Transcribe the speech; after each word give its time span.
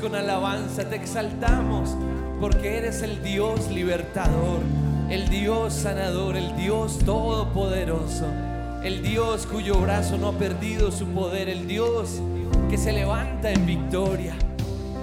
Con 0.00 0.14
alabanza. 0.14 0.88
Te 0.88 0.96
exaltamos 0.96 1.94
porque 2.40 2.78
eres 2.78 3.02
el 3.02 3.22
Dios 3.22 3.70
libertador, 3.70 4.60
el 5.08 5.28
Dios 5.28 5.74
sanador, 5.74 6.36
el 6.36 6.56
Dios 6.56 6.98
todopoderoso, 7.04 8.24
el 8.82 9.02
Dios 9.02 9.46
cuyo 9.46 9.78
brazo 9.80 10.16
no 10.16 10.28
ha 10.28 10.32
perdido 10.32 10.90
su 10.90 11.06
poder, 11.08 11.48
el 11.48 11.66
Dios 11.68 12.20
que 12.70 12.78
se 12.78 12.92
levanta 12.92 13.50
en 13.50 13.66
victoria, 13.66 14.34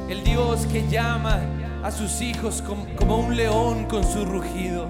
el 0.10 0.24
Dios 0.24 0.66
que 0.72 0.88
llama 0.90 1.42
a 1.84 1.92
sus 1.92 2.22
hijos 2.22 2.62
com- 2.62 2.86
como 2.96 3.18
un 3.18 3.36
león 3.36 3.86
con 3.86 4.04
su 4.04 4.26
rugido. 4.26 4.88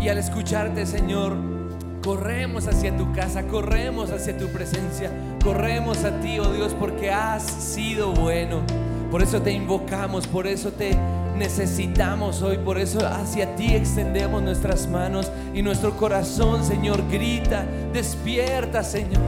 Y 0.00 0.08
al 0.10 0.18
escucharte, 0.18 0.86
Señor, 0.86 1.36
corremos 2.04 2.68
hacia 2.68 2.96
tu 2.96 3.12
casa, 3.12 3.42
corremos 3.48 4.10
hacia 4.12 4.36
tu 4.38 4.46
presencia, 4.48 5.10
corremos 5.42 6.04
a 6.04 6.20
ti, 6.20 6.38
oh 6.38 6.52
Dios, 6.52 6.72
porque 6.78 7.10
has 7.10 7.42
sido 7.42 8.12
bueno. 8.12 8.60
Por 9.10 9.22
eso 9.22 9.40
te 9.40 9.52
invocamos, 9.52 10.26
por 10.26 10.46
eso 10.46 10.70
te 10.70 10.96
necesitamos 11.38 12.42
hoy, 12.42 12.58
por 12.58 12.78
eso 12.78 13.06
hacia 13.06 13.54
ti 13.56 13.74
extendemos 13.74 14.42
nuestras 14.42 14.88
manos 14.88 15.30
y 15.54 15.62
nuestro 15.62 15.96
corazón, 15.96 16.64
Señor, 16.64 17.02
grita, 17.10 17.64
despierta, 17.92 18.82
Señor, 18.82 19.22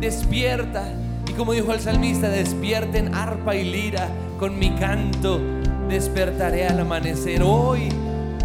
despierta. 0.00 0.92
Y 1.28 1.32
como 1.32 1.52
dijo 1.52 1.72
el 1.72 1.80
salmista, 1.80 2.28
despierten 2.28 3.14
arpa 3.14 3.54
y 3.54 3.64
lira, 3.64 4.08
con 4.38 4.58
mi 4.58 4.70
canto 4.72 5.40
despertaré 5.88 6.66
al 6.66 6.80
amanecer. 6.80 7.42
Hoy 7.42 7.90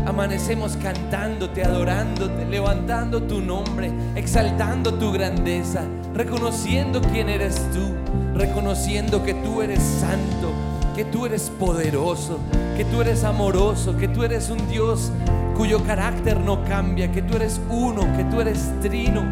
amanecemos 0.06 0.78
cantándote, 0.78 1.64
adorándote, 1.64 2.46
levantando 2.46 3.24
tu 3.24 3.42
nombre, 3.42 3.92
exaltando 4.16 4.94
tu 4.94 5.12
grandeza, 5.12 5.84
reconociendo 6.14 7.02
quién 7.02 7.30
eres 7.30 7.56
tú, 7.72 7.94
reconociendo 8.34 9.24
que 9.24 9.34
tú 9.36 9.62
eres 9.62 9.82
santo, 9.82 10.52
que 11.00 11.06
tú 11.06 11.26
eres 11.26 11.50
poderoso, 11.58 12.40
que 12.76 12.84
tú 12.84 13.00
eres 13.00 13.24
amoroso, 13.24 13.96
que 13.96 14.10
tú 14.10 14.22
eres 14.26 14.50
un 14.50 14.68
Dios 14.68 15.14
cuyo 15.56 15.82
carácter 15.86 16.38
no 16.38 16.66
cambia, 16.66 17.10
que 17.10 17.22
tú 17.22 17.38
eres 17.38 17.62
uno, 17.70 18.02
que 18.18 18.26
tú 18.26 18.42
eres 18.42 18.70
trino, 18.82 19.24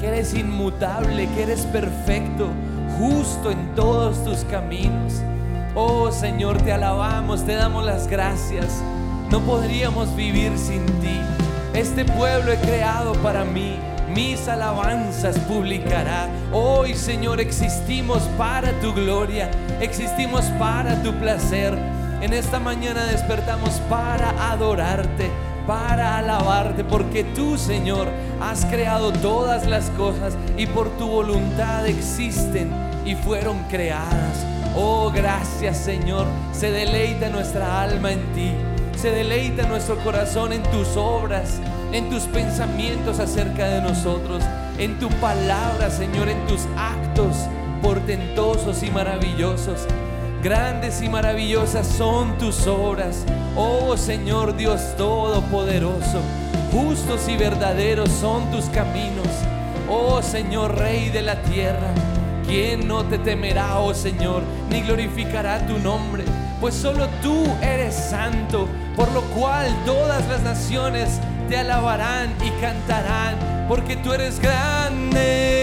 que 0.00 0.08
eres 0.08 0.34
inmutable, 0.34 1.28
que 1.28 1.44
eres 1.44 1.60
perfecto, 1.66 2.48
justo 2.98 3.52
en 3.52 3.72
todos 3.76 4.24
tus 4.24 4.38
caminos. 4.46 5.22
Oh 5.76 6.10
Señor, 6.10 6.60
te 6.60 6.72
alabamos, 6.72 7.46
te 7.46 7.52
damos 7.52 7.84
las 7.84 8.08
gracias. 8.08 8.82
No 9.30 9.38
podríamos 9.42 10.16
vivir 10.16 10.58
sin 10.58 10.84
ti. 11.00 11.20
Este 11.72 12.04
pueblo 12.04 12.50
he 12.50 12.56
creado 12.56 13.12
para 13.22 13.44
mí. 13.44 13.76
Mis 14.14 14.48
alabanzas 14.48 15.38
publicará. 15.40 16.28
Hoy, 16.52 16.94
Señor, 16.94 17.40
existimos 17.40 18.22
para 18.36 18.72
tu 18.80 18.92
gloria, 18.92 19.50
existimos 19.80 20.44
para 20.58 21.02
tu 21.02 21.12
placer. 21.14 21.76
En 22.20 22.32
esta 22.32 22.60
mañana 22.60 23.04
despertamos 23.04 23.80
para 23.88 24.30
adorarte, 24.52 25.30
para 25.66 26.18
alabarte, 26.18 26.84
porque 26.84 27.24
tú, 27.24 27.58
Señor, 27.58 28.08
has 28.40 28.64
creado 28.66 29.12
todas 29.12 29.66
las 29.66 29.90
cosas 29.90 30.34
y 30.56 30.66
por 30.66 30.88
tu 30.98 31.08
voluntad 31.08 31.86
existen 31.86 32.70
y 33.04 33.14
fueron 33.14 33.58
creadas. 33.64 34.46
Oh, 34.76 35.10
gracias, 35.10 35.78
Señor. 35.78 36.26
Se 36.52 36.70
deleita 36.70 37.28
nuestra 37.28 37.82
alma 37.82 38.12
en 38.12 38.32
ti. 38.32 38.52
Se 38.96 39.10
deleita 39.10 39.66
nuestro 39.66 39.96
corazón 39.98 40.52
en 40.52 40.62
tus 40.64 40.96
obras, 40.96 41.60
en 41.92 42.08
tus 42.08 42.22
pensamientos 42.24 43.18
acerca 43.18 43.66
de 43.66 43.80
nosotros, 43.80 44.42
en 44.78 44.98
tu 44.98 45.08
palabra, 45.20 45.90
Señor, 45.90 46.28
en 46.28 46.46
tus 46.46 46.60
actos 46.76 47.36
portentosos 47.82 48.82
y 48.82 48.90
maravillosos. 48.90 49.86
Grandes 50.42 51.02
y 51.02 51.08
maravillosas 51.08 51.86
son 51.86 52.38
tus 52.38 52.66
obras, 52.66 53.24
oh 53.56 53.96
Señor 53.96 54.56
Dios 54.56 54.80
Todopoderoso. 54.96 56.20
Justos 56.72 57.28
y 57.28 57.36
verdaderos 57.36 58.10
son 58.10 58.50
tus 58.50 58.64
caminos, 58.66 59.28
oh 59.90 60.22
Señor 60.22 60.78
Rey 60.78 61.10
de 61.10 61.22
la 61.22 61.42
tierra. 61.42 61.92
¿Quién 62.46 62.88
no 62.88 63.04
te 63.04 63.18
temerá, 63.18 63.78
oh 63.78 63.94
Señor, 63.94 64.42
ni 64.70 64.80
glorificará 64.82 65.66
tu 65.66 65.78
nombre? 65.78 66.24
Pues 66.60 66.74
solo 66.74 67.08
tú 67.22 67.44
eres 67.60 67.94
santo, 67.94 68.68
por 68.96 69.10
lo 69.12 69.22
cual 69.34 69.66
todas 69.84 70.26
las 70.28 70.42
naciones 70.42 71.20
te 71.48 71.56
alabarán 71.56 72.34
y 72.44 72.50
cantarán, 72.60 73.66
porque 73.68 73.96
tú 73.96 74.12
eres 74.12 74.38
grande. 74.40 75.62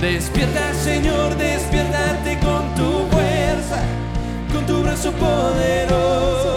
Despierta, 0.00 0.72
Señor, 0.82 1.36
despiértate 1.36 2.38
con 2.38 2.74
tu 2.74 3.06
fuerza, 3.10 3.82
con 4.50 4.64
tu 4.66 4.82
brazo 4.82 5.12
poderoso. 5.12 6.50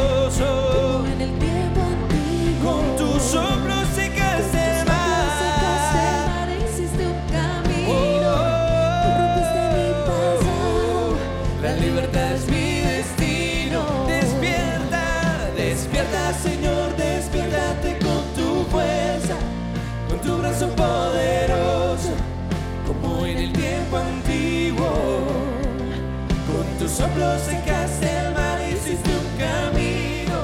Secaste 27.43 28.09
el 28.09 28.33
mar, 28.33 28.59
hiciste 28.61 29.09
un 29.09 29.37
camino. 29.37 30.39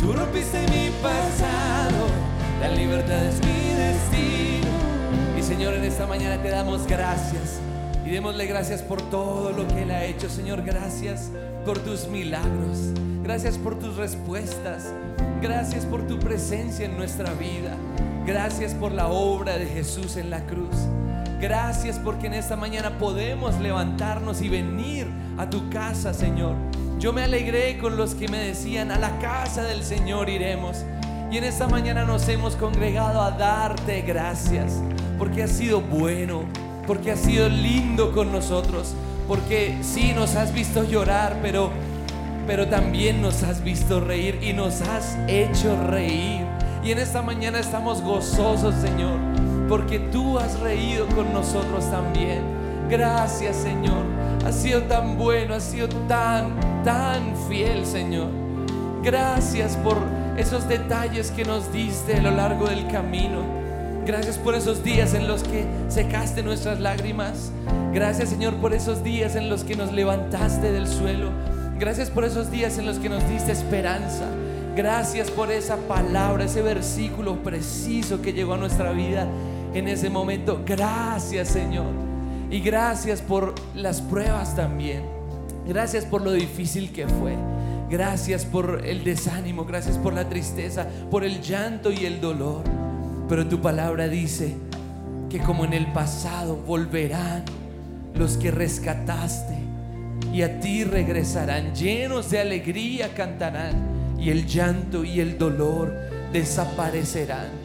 Tú 0.00 0.12
rompiste 0.12 0.60
mi 0.68 0.90
pasado, 1.02 2.06
la 2.60 2.68
libertad 2.68 3.24
es 3.24 3.38
mi 3.40 3.74
destino. 3.74 4.68
Y 5.38 5.42
Señor, 5.42 5.74
en 5.74 5.84
esta 5.84 6.06
mañana 6.06 6.42
te 6.42 6.48
damos 6.50 6.86
gracias. 6.86 7.60
Y 8.04 8.10
démosle 8.10 8.46
gracias 8.46 8.82
por 8.82 9.00
todo 9.10 9.52
lo 9.52 9.66
que 9.68 9.82
Él 9.82 9.90
ha 9.90 10.04
hecho, 10.04 10.28
Señor. 10.28 10.62
Gracias 10.62 11.30
por 11.64 11.78
tus 11.78 12.08
milagros. 12.08 12.92
Gracias 13.22 13.56
por 13.58 13.78
tus 13.78 13.96
respuestas. 13.96 14.92
Gracias 15.40 15.86
por 15.86 16.06
tu 16.06 16.18
presencia 16.18 16.86
en 16.86 16.96
nuestra 16.96 17.32
vida. 17.34 17.76
Gracias 18.26 18.74
por 18.74 18.92
la 18.92 19.08
obra 19.08 19.58
de 19.58 19.66
Jesús 19.66 20.16
en 20.16 20.30
la 20.30 20.44
cruz. 20.46 20.76
Gracias 21.40 21.98
porque 21.98 22.28
en 22.28 22.34
esta 22.34 22.56
mañana 22.56 22.98
podemos 22.98 23.58
levantarnos 23.58 24.42
y 24.42 24.48
venir 24.48 25.08
a 25.38 25.50
tu 25.50 25.68
casa, 25.70 26.14
Señor. 26.14 26.54
Yo 26.98 27.12
me 27.12 27.24
alegré 27.24 27.78
con 27.78 27.96
los 27.96 28.14
que 28.14 28.28
me 28.28 28.38
decían, 28.38 28.92
a 28.92 28.98
la 28.98 29.18
casa 29.18 29.64
del 29.64 29.82
Señor 29.82 30.28
iremos. 30.28 30.84
Y 31.32 31.38
en 31.38 31.44
esta 31.44 31.66
mañana 31.66 32.04
nos 32.04 32.28
hemos 32.28 32.54
congregado 32.54 33.20
a 33.22 33.32
darte 33.32 34.02
gracias, 34.02 34.80
porque 35.18 35.42
has 35.42 35.50
sido 35.50 35.80
bueno, 35.80 36.44
porque 36.86 37.10
has 37.10 37.20
sido 37.20 37.48
lindo 37.48 38.12
con 38.12 38.30
nosotros, 38.30 38.94
porque 39.26 39.78
sí 39.82 40.12
nos 40.14 40.36
has 40.36 40.52
visto 40.52 40.84
llorar, 40.84 41.38
pero, 41.42 41.70
pero 42.46 42.68
también 42.68 43.22
nos 43.22 43.42
has 43.42 43.64
visto 43.64 43.98
reír 43.98 44.38
y 44.42 44.52
nos 44.52 44.82
has 44.82 45.16
hecho 45.26 45.76
reír. 45.88 46.46
Y 46.84 46.90
en 46.90 46.98
esta 46.98 47.22
mañana 47.22 47.60
estamos 47.60 48.02
gozosos, 48.02 48.74
Señor, 48.74 49.18
porque 49.72 49.98
tú 49.98 50.38
has 50.38 50.60
reído 50.60 51.06
con 51.16 51.32
nosotros 51.32 51.90
también. 51.90 52.42
Gracias, 52.90 53.56
Señor. 53.56 54.04
Has 54.44 54.56
sido 54.56 54.82
tan 54.82 55.16
bueno, 55.16 55.54
has 55.54 55.62
sido 55.62 55.88
tan, 56.06 56.60
tan 56.84 57.34
fiel, 57.48 57.86
Señor. 57.86 58.28
Gracias 59.02 59.78
por 59.78 59.96
esos 60.36 60.68
detalles 60.68 61.30
que 61.30 61.46
nos 61.46 61.72
diste 61.72 62.18
a 62.18 62.20
lo 62.20 62.32
largo 62.32 62.66
del 62.66 62.86
camino. 62.88 63.38
Gracias 64.04 64.36
por 64.36 64.54
esos 64.54 64.84
días 64.84 65.14
en 65.14 65.26
los 65.26 65.42
que 65.42 65.64
secaste 65.88 66.42
nuestras 66.42 66.78
lágrimas. 66.78 67.50
Gracias 67.94 68.28
Señor 68.28 68.56
por 68.56 68.74
esos 68.74 69.02
días 69.02 69.36
en 69.36 69.48
los 69.48 69.64
que 69.64 69.74
nos 69.74 69.90
levantaste 69.90 70.70
del 70.70 70.86
suelo. 70.86 71.30
Gracias 71.78 72.10
por 72.10 72.26
esos 72.26 72.50
días 72.50 72.76
en 72.76 72.84
los 72.84 72.98
que 72.98 73.08
nos 73.08 73.26
diste 73.26 73.52
esperanza. 73.52 74.26
Gracias 74.76 75.30
por 75.30 75.50
esa 75.50 75.76
palabra, 75.76 76.44
ese 76.44 76.60
versículo 76.60 77.42
preciso 77.42 78.20
que 78.20 78.34
llegó 78.34 78.52
a 78.52 78.58
nuestra 78.58 78.92
vida 78.92 79.26
en 79.74 79.88
ese 79.88 80.10
momento. 80.10 80.62
Gracias 80.66 81.48
Señor. 81.48 81.92
Y 82.50 82.60
gracias 82.60 83.22
por 83.22 83.54
las 83.74 84.00
pruebas 84.00 84.54
también. 84.54 85.02
Gracias 85.66 86.04
por 86.04 86.22
lo 86.22 86.32
difícil 86.32 86.92
que 86.92 87.06
fue. 87.08 87.34
Gracias 87.88 88.44
por 88.44 88.82
el 88.84 89.04
desánimo, 89.04 89.64
gracias 89.64 89.98
por 89.98 90.12
la 90.14 90.28
tristeza, 90.28 90.86
por 91.10 91.24
el 91.24 91.40
llanto 91.40 91.90
y 91.90 92.06
el 92.06 92.20
dolor. 92.20 92.62
Pero 93.28 93.46
tu 93.46 93.60
palabra 93.60 94.08
dice 94.08 94.56
que 95.30 95.38
como 95.40 95.64
en 95.64 95.72
el 95.72 95.92
pasado 95.92 96.56
volverán 96.56 97.44
los 98.14 98.36
que 98.36 98.50
rescataste 98.50 99.58
y 100.32 100.42
a 100.42 100.60
ti 100.60 100.84
regresarán, 100.84 101.74
llenos 101.74 102.30
de 102.30 102.40
alegría 102.40 103.14
cantarán 103.14 104.16
y 104.18 104.30
el 104.30 104.46
llanto 104.46 105.04
y 105.04 105.20
el 105.20 105.38
dolor 105.38 105.94
desaparecerán. 106.32 107.61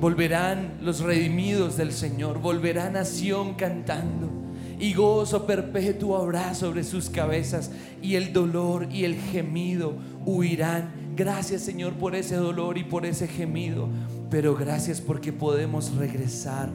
Volverán 0.00 0.78
los 0.82 1.00
redimidos 1.00 1.76
del 1.76 1.92
Señor, 1.92 2.40
volverán 2.40 2.96
a 2.96 3.04
Sión 3.04 3.54
cantando 3.54 4.40
y 4.80 4.94
gozo 4.94 5.46
perpetuo 5.46 6.16
habrá 6.16 6.54
sobre 6.54 6.84
sus 6.84 7.10
cabezas 7.10 7.70
y 8.00 8.14
el 8.14 8.32
dolor 8.32 8.88
y 8.90 9.04
el 9.04 9.14
gemido 9.14 9.94
huirán. 10.24 11.12
Gracias 11.14 11.60
Señor 11.60 11.92
por 11.94 12.14
ese 12.14 12.36
dolor 12.36 12.78
y 12.78 12.84
por 12.84 13.04
ese 13.04 13.28
gemido, 13.28 13.88
pero 14.30 14.56
gracias 14.56 15.02
porque 15.02 15.34
podemos 15.34 15.94
regresar 15.96 16.70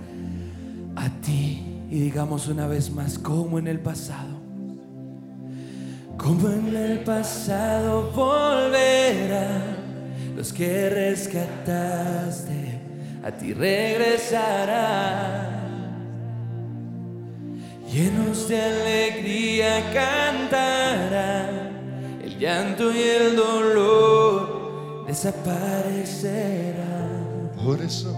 a 0.96 1.10
ti 1.22 1.64
y 1.90 2.00
digamos 2.00 2.48
una 2.48 2.68
vez 2.68 2.92
más 2.92 3.18
como 3.18 3.58
en 3.58 3.68
el 3.68 3.80
pasado. 3.80 4.36
Como 6.16 6.50
en 6.50 6.76
el 6.76 7.00
pasado 7.00 8.12
volverán 8.12 9.78
los 10.36 10.54
que 10.54 10.90
rescataste, 10.90 12.65
a 13.26 13.32
ti 13.32 13.54
regresarán. 13.54 15.56
Llenos 17.92 18.48
de 18.48 18.62
alegría 18.62 19.92
cantarán, 19.92 21.72
el 22.24 22.38
llanto 22.38 22.94
y 22.94 23.02
el 23.02 23.36
dolor 23.36 25.06
desaparecerán. 25.08 27.50
Por 27.64 27.82
eso, 27.82 28.16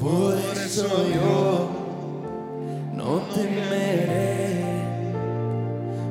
Por 0.00 0.34
eso 0.34 1.06
yo 1.14 1.70
no 2.92 3.20
temeré 3.32 4.64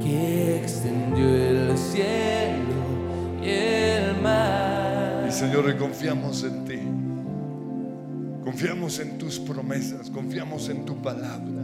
que 0.00 0.56
extendió 0.56 1.28
el 1.28 1.78
cielo 1.78 2.74
y 3.40 3.48
el 3.48 4.20
mar. 4.20 5.26
y 5.28 5.32
Señor, 5.32 5.76
confiamos 5.76 6.42
en 6.42 6.64
ti. 6.64 6.78
Confiamos 8.42 8.98
en 8.98 9.18
tus 9.18 9.38
promesas, 9.38 10.10
confiamos 10.10 10.68
en 10.68 10.84
tu 10.84 11.00
palabra. 11.00 11.62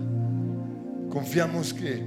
Confiamos 1.10 1.74
que 1.74 2.04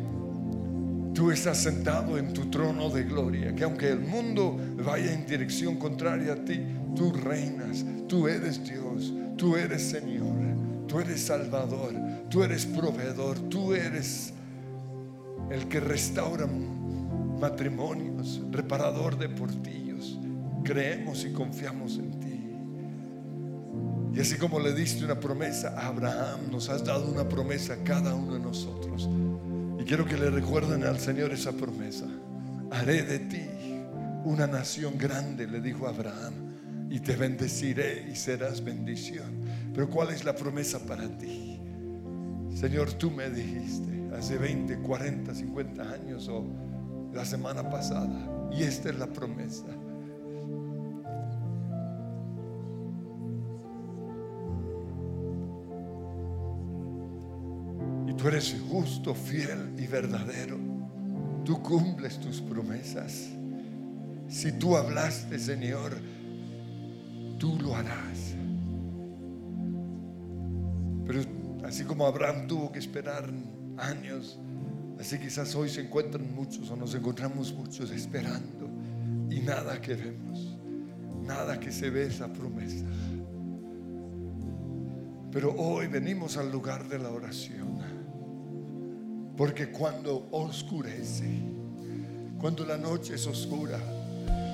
tú 1.13 1.29
estás 1.31 1.57
sentado 1.57 2.17
en 2.17 2.31
tu 2.31 2.45
trono 2.49 2.89
de 2.89 3.03
gloria, 3.03 3.53
que 3.55 3.65
aunque 3.65 3.89
el 3.89 3.99
mundo 3.99 4.57
vaya 4.85 5.11
en 5.11 5.25
dirección 5.25 5.75
contraria 5.75 6.33
a 6.33 6.45
ti, 6.45 6.61
tú 6.95 7.11
reinas, 7.11 7.83
tú 8.07 8.29
eres 8.29 8.63
Dios, 8.63 9.13
tú 9.35 9.57
eres 9.57 9.81
Señor, 9.81 10.37
tú 10.87 10.99
eres 10.99 11.21
Salvador, 11.21 11.93
Tú 12.29 12.43
eres 12.43 12.65
proveedor, 12.65 13.39
tú 13.49 13.73
eres 13.73 14.33
el 15.49 15.67
que 15.67 15.79
restaura 15.79 16.47
matrimonios, 17.39 18.41
reparador 18.51 19.17
de 19.17 19.29
portillos. 19.29 20.19
Creemos 20.63 21.23
y 21.23 21.31
confiamos 21.31 21.97
en 21.97 22.19
ti. 22.19 22.27
Y 24.13 24.19
así 24.19 24.35
como 24.37 24.59
le 24.59 24.73
diste 24.73 25.05
una 25.05 25.19
promesa 25.19 25.75
a 25.77 25.87
Abraham, 25.87 26.51
nos 26.51 26.69
has 26.69 26.83
dado 26.83 27.09
una 27.09 27.29
promesa 27.29 27.73
a 27.73 27.83
cada 27.83 28.15
uno 28.15 28.33
de 28.33 28.39
nosotros. 28.39 29.07
Y 29.79 29.83
quiero 29.83 30.05
que 30.05 30.17
le 30.17 30.29
recuerden 30.29 30.83
al 30.83 30.99
Señor 30.99 31.31
esa 31.31 31.51
promesa. 31.51 32.05
Haré 32.71 33.03
de 33.03 33.19
ti 33.19 33.45
una 34.25 34.47
nación 34.47 34.97
grande, 34.97 35.47
le 35.47 35.61
dijo 35.61 35.87
Abraham, 35.87 36.33
y 36.89 36.99
te 36.99 37.15
bendeciré 37.15 38.07
y 38.11 38.15
serás 38.15 38.63
bendición. 38.63 39.45
Pero 39.73 39.89
¿cuál 39.89 40.09
es 40.09 40.25
la 40.25 40.35
promesa 40.35 40.79
para 40.79 41.07
ti? 41.17 41.61
Señor, 42.59 42.91
tú 42.93 43.11
me 43.11 43.29
dijiste 43.29 44.09
hace 44.17 44.35
20, 44.35 44.79
40, 44.79 45.35
50 45.35 45.91
años 45.91 46.27
o 46.27 46.43
la 47.13 47.23
semana 47.23 47.69
pasada, 47.69 48.49
y 48.51 48.63
esta 48.63 48.89
es 48.89 48.97
la 48.97 49.05
promesa. 49.05 49.67
Y 58.07 58.13
tú 58.13 58.27
eres 58.27 58.55
justo, 58.71 59.13
fiel 59.13 59.75
y 59.77 59.85
verdadero. 59.85 60.57
Tú 61.45 61.61
cumples 61.61 62.19
tus 62.19 62.41
promesas. 62.41 63.29
Si 64.27 64.51
tú 64.53 64.75
hablaste, 64.75 65.37
Señor, 65.37 65.95
tú 67.37 67.55
lo 67.61 67.75
harás. 67.75 68.33
Pero 71.05 71.36
así 71.67 71.83
como 71.83 72.07
Abraham 72.07 72.47
tuvo 72.47 72.71
que 72.71 72.79
esperar 72.79 73.29
años, 73.77 74.39
así 74.99 75.19
quizás 75.19 75.53
hoy 75.53 75.69
se 75.69 75.81
encuentran 75.81 76.33
muchos 76.33 76.71
o 76.71 76.75
nos 76.75 76.95
encontramos 76.95 77.53
muchos 77.53 77.91
esperando 77.91 78.69
y 79.29 79.41
nada 79.41 79.81
que 79.81 79.93
vemos, 79.95 80.57
nada 81.21 81.59
que 81.59 81.71
se 81.71 81.89
ve 81.89 82.07
esa 82.07 82.31
promesa. 82.31 82.85
Pero 85.31 85.53
hoy 85.57 85.87
venimos 85.87 86.37
al 86.37 86.51
lugar 86.51 86.87
de 86.87 86.99
la 86.99 87.09
oración, 87.09 87.79
porque 89.35 89.69
cuando 89.69 90.29
oscurece, 90.31 91.41
cuando 92.39 92.65
la 92.65 92.77
noche 92.77 93.15
es 93.15 93.27
oscura, 93.27 93.77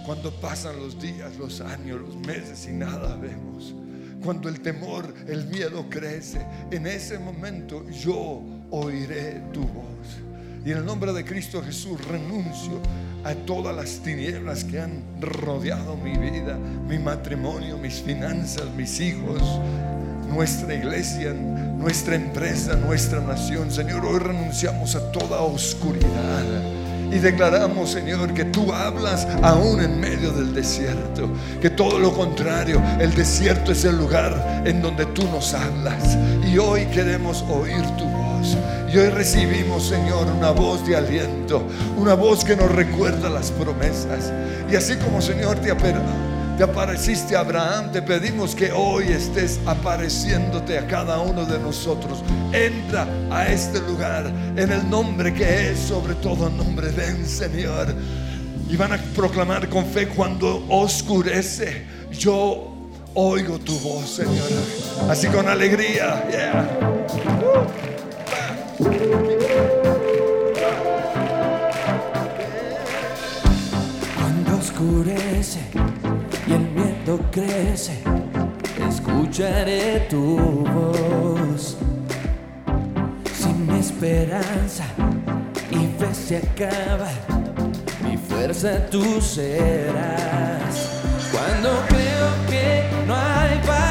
cuando 0.06 0.32
pasan 0.42 0.78
los 0.78 1.00
días, 1.00 1.38
los 1.38 1.62
años, 1.62 2.02
los 2.02 2.16
meses 2.16 2.68
y 2.68 2.74
nada 2.74 3.16
vemos. 3.16 3.76
Cuando 4.24 4.48
el 4.48 4.62
temor, 4.62 5.14
el 5.28 5.46
miedo 5.48 5.86
crece, 5.90 6.40
en 6.72 6.88
ese 6.88 7.20
momento 7.20 7.90
yo 7.90 8.42
oiré 8.72 9.42
tu 9.52 9.62
voz. 9.62 10.22
Y 10.66 10.72
en 10.72 10.78
el 10.78 10.86
nombre 10.86 11.12
de 11.12 11.26
Cristo 11.26 11.62
Jesús 11.62 12.00
renuncio 12.08 12.80
a 13.26 13.34
todas 13.34 13.76
las 13.76 14.00
tinieblas 14.00 14.64
que 14.64 14.80
han 14.80 15.04
rodeado 15.20 15.98
mi 15.98 16.18
vida, 16.18 16.58
mi 16.88 17.00
matrimonio, 17.00 17.78
mis 17.78 18.02
finanzas, 18.02 18.66
mis 18.78 19.00
hijos, 19.02 19.42
nuestra 20.30 20.74
iglesia, 20.74 21.34
nuestra 21.34 22.16
empresa, 22.16 22.76
nuestra 22.78 23.20
nación. 23.20 23.72
Señor, 23.72 24.06
hoy 24.06 24.20
renunciamos 24.20 24.96
a 24.96 25.12
toda 25.12 25.42
oscuridad. 25.42 26.83
Y 27.14 27.20
declaramos, 27.20 27.92
Señor, 27.92 28.34
que 28.34 28.46
tú 28.46 28.74
hablas 28.74 29.28
aún 29.44 29.82
en 29.82 30.00
medio 30.00 30.32
del 30.32 30.52
desierto. 30.54 31.30
Que 31.62 31.70
todo 31.70 32.00
lo 32.00 32.12
contrario, 32.12 32.82
el 33.00 33.14
desierto 33.14 33.72
es 33.72 33.86
el 33.86 33.98
lugar 33.98 34.64
en 34.66 34.82
donde 34.82 35.06
tú 35.06 35.24
nos 35.30 35.54
hablas. 35.54 36.18
Y 36.52 36.58
hoy 36.58 36.86
queremos 36.88 37.46
oír 37.50 37.84
tu 37.98 38.06
voz. 38.06 38.58
Y 38.92 38.98
hoy 38.98 39.10
recibimos, 39.10 39.88
Señor, 39.88 40.26
una 40.36 40.50
voz 40.52 40.88
de 40.88 40.96
aliento. 40.96 41.64
Una 41.98 42.16
voz 42.16 42.44
que 42.44 42.56
nos 42.56 42.72
recuerda 42.72 43.30
las 43.30 43.52
promesas. 43.52 44.34
Y 44.72 44.76
así 44.76 44.96
como, 44.96 45.22
Señor, 45.22 45.60
te 45.60 45.70
te 46.58 46.64
apareciste 46.64 47.36
Abraham, 47.36 47.92
te 47.92 48.02
pedimos 48.02 48.54
que 48.56 48.72
hoy 48.72 49.06
estés 49.08 49.60
apareciéndote 49.66 50.78
a 50.78 50.88
cada 50.88 51.20
uno 51.20 51.46
de 51.46 51.58
nosotros. 51.60 52.24
Entra 52.52 53.08
a 53.32 53.48
este 53.48 53.80
lugar 53.80 54.32
en 54.56 54.72
el 54.72 54.88
nombre 54.90 55.34
que 55.34 55.72
es 55.72 55.80
sobre 55.80 56.14
todo 56.16 56.50
nombre. 56.50 56.92
Ven, 56.92 57.26
Señor. 57.26 57.94
Y 58.70 58.76
van 58.76 58.94
a 58.94 58.98
proclamar 59.16 59.68
con 59.70 59.86
fe 59.86 60.08
cuando 60.08 60.66
oscurece. 60.70 61.86
Yo 62.12 62.74
oigo 63.16 63.58
tu 63.60 63.78
voz, 63.80 64.16
Señor. 64.16 64.50
Así 65.10 65.28
con 65.28 65.48
alegría. 65.48 66.24
Yeah. 66.30 66.84
Crece, 77.32 78.00
escucharé 78.90 80.08
tu 80.10 80.38
voz. 80.38 81.78
Sin 83.34 83.70
esperanza 83.72 84.86
y 85.72 85.88
fe 86.00 86.14
se 86.14 86.38
acaba, 86.38 87.10
mi 88.04 88.18
fuerza 88.18 88.86
tú 88.88 89.22
serás. 89.22 91.02
Cuando 91.32 91.70
creo 91.88 92.30
que 92.50 92.84
no 93.08 93.16
hay 93.16 93.60
valor 93.68 93.83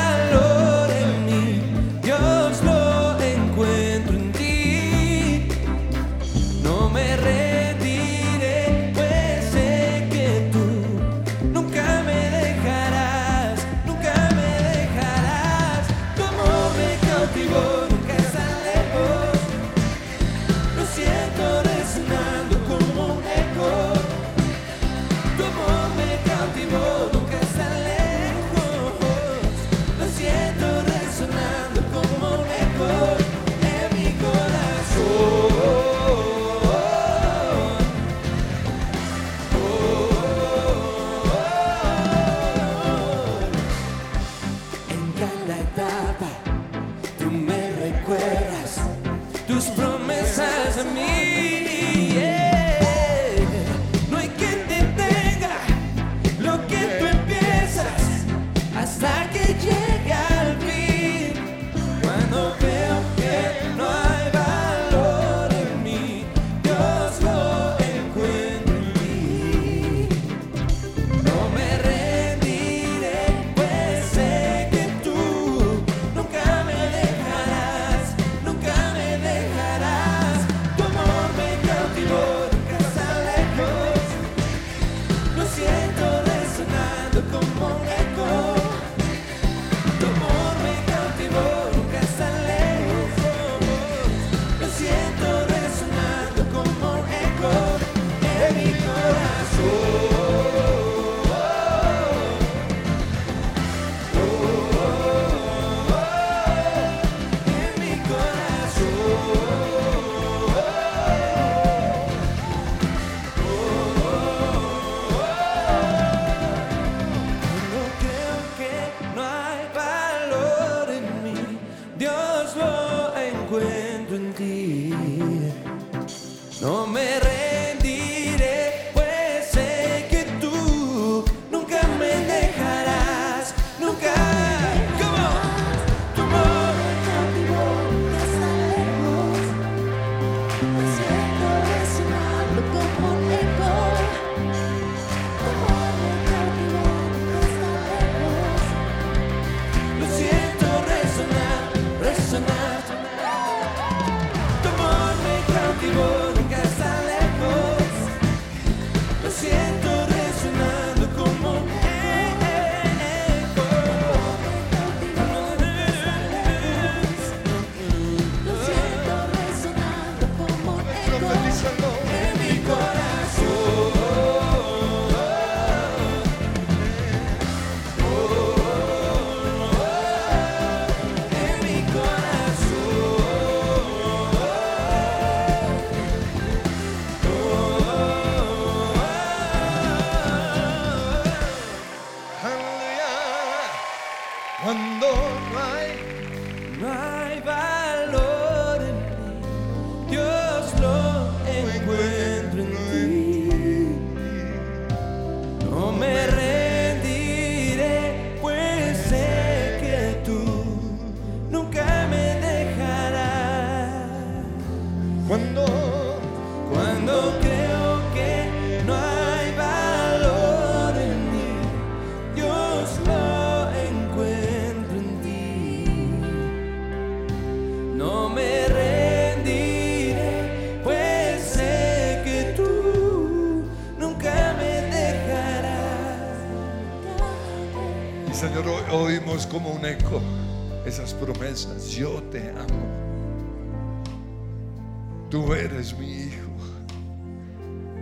mi 245.99 246.07
hijo. 246.07 246.53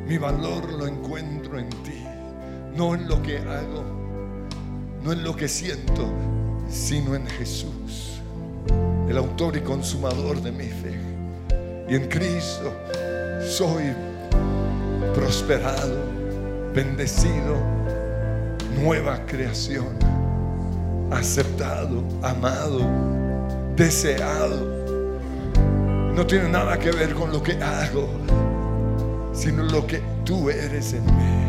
Mi 0.07 0.19
valor 0.19 0.71
lo 0.73 0.87
encuentro 0.87 1.59
en 1.59 1.71
ti. 1.83 2.05
No 2.77 2.95
en 2.95 3.09
lo 3.09 3.23
que 3.23 3.39
hago, 3.39 3.85
no 5.03 5.13
en 5.13 5.25
lo 5.25 5.35
que 5.35 5.49
siento, 5.49 6.09
sino 6.69 7.15
en 7.15 7.27
Jesús, 7.27 8.21
el 9.09 9.17
autor 9.17 9.57
y 9.57 9.61
consumador 9.61 10.41
de 10.41 10.53
mi 10.53 10.67
fe. 10.67 10.99
Y 11.89 11.97
en 11.97 12.07
Cristo 12.09 12.73
soy 13.43 13.93
prosperado, 15.15 16.05
bendecido, 16.75 17.57
nueva 18.81 19.25
creación, 19.27 19.97
aceptado, 21.11 22.05
amado, 22.23 22.87
deseado. 23.75 24.80
No 26.21 26.27
tiene 26.27 26.51
nada 26.51 26.79
que 26.79 26.91
ver 26.91 27.15
con 27.15 27.33
lo 27.33 27.43
que 27.43 27.53
hago, 27.53 28.07
sino 29.33 29.63
lo 29.63 29.87
que 29.87 30.03
tú 30.23 30.51
eres 30.51 30.93
en 30.93 31.07
mí. 31.07 31.47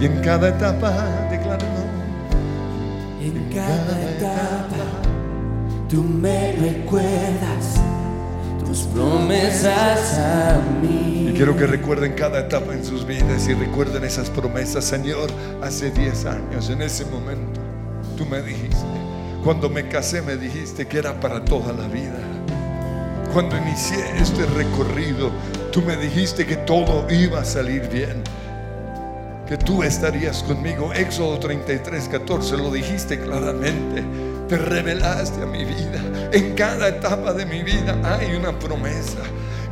Y 0.00 0.06
en 0.06 0.20
cada 0.20 0.48
etapa 0.48 0.90
declaro, 1.30 1.64
En 3.22 3.48
cada 3.54 4.10
etapa 4.10 4.84
tú 5.88 6.02
me 6.02 6.50
recuerdas 6.54 7.76
tus 8.66 8.80
promesas 8.92 10.18
a 10.18 10.60
mí. 10.82 11.28
Y 11.30 11.32
quiero 11.36 11.56
que 11.56 11.68
recuerden 11.68 12.14
cada 12.14 12.40
etapa 12.40 12.72
en 12.72 12.84
sus 12.84 13.06
vidas 13.06 13.46
y 13.46 13.54
recuerden 13.54 14.02
esas 14.02 14.30
promesas. 14.30 14.84
Señor, 14.84 15.30
hace 15.62 15.92
10 15.92 16.24
años, 16.24 16.70
en 16.70 16.82
ese 16.82 17.04
momento, 17.04 17.60
tú 18.16 18.26
me 18.26 18.42
dijiste, 18.42 18.97
cuando 19.44 19.68
me 19.70 19.88
casé 19.88 20.22
me 20.22 20.36
dijiste 20.36 20.86
que 20.86 20.98
era 20.98 21.18
para 21.20 21.44
toda 21.44 21.72
la 21.72 21.86
vida. 21.88 22.18
Cuando 23.32 23.56
inicié 23.56 24.04
este 24.18 24.46
recorrido, 24.46 25.30
tú 25.70 25.82
me 25.82 25.96
dijiste 25.96 26.46
que 26.46 26.56
todo 26.56 27.06
iba 27.10 27.40
a 27.40 27.44
salir 27.44 27.88
bien. 27.88 28.22
Que 29.46 29.56
tú 29.56 29.82
estarías 29.82 30.42
conmigo. 30.42 30.92
Éxodo 30.92 31.38
33, 31.38 32.08
14, 32.08 32.56
lo 32.56 32.70
dijiste 32.70 33.18
claramente. 33.18 34.04
Te 34.48 34.56
revelaste 34.56 35.42
a 35.42 35.46
mi 35.46 35.64
vida. 35.64 36.02
En 36.32 36.54
cada 36.54 36.88
etapa 36.88 37.32
de 37.32 37.46
mi 37.46 37.62
vida 37.62 37.96
hay 38.02 38.34
una 38.34 38.58
promesa. 38.58 39.20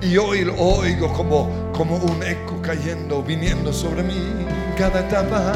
Y 0.02 0.16
hoy 0.18 0.44
lo 0.44 0.54
oigo 0.54 1.12
como, 1.12 1.72
como 1.72 1.96
un 1.96 2.22
eco 2.22 2.60
cayendo, 2.62 3.22
viniendo 3.22 3.72
sobre 3.72 4.02
mí. 4.02 4.14
En 4.14 4.74
cada 4.78 5.00
etapa. 5.00 5.54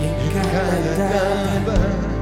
En 0.00 0.32
cada 0.32 0.94
etapa. 0.94 2.13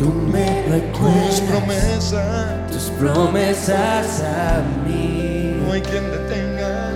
Tú 0.00 0.06
me 0.32 0.46
Tus 0.62 0.72
recuerdas 0.72 1.40
promesas. 1.42 2.70
tus 2.72 2.84
promesas 2.98 4.22
a 4.22 4.62
mí. 4.86 5.56
No 5.66 5.72
hay 5.74 5.82
quien 5.82 6.10
detenga. 6.10 6.90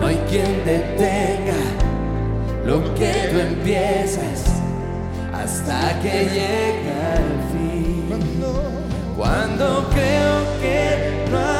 No 0.00 0.06
hay 0.06 0.16
quien 0.30 0.64
detenga 0.64 1.60
lo 2.64 2.94
que 2.94 3.12
tú 3.32 3.40
empiezas 3.40 4.44
hasta 5.34 5.98
que 6.00 6.24
llega 6.36 7.16
el 7.16 7.30
fin. 7.50 8.42
Cuando 9.16 9.88
creo 9.90 10.34
que 10.62 11.26
no 11.30 11.38
hay 11.38 11.59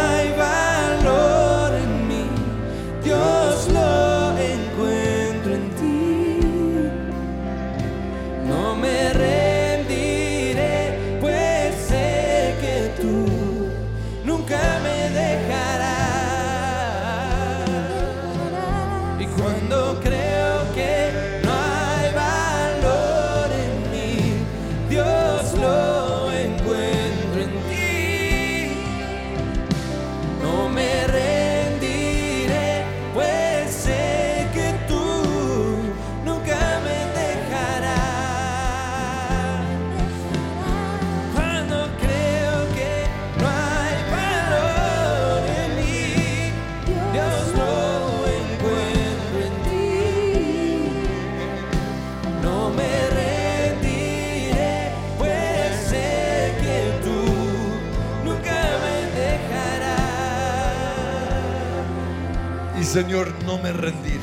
Señor, 62.93 63.33
no 63.47 63.57
me 63.57 63.71
rendiré. 63.71 64.19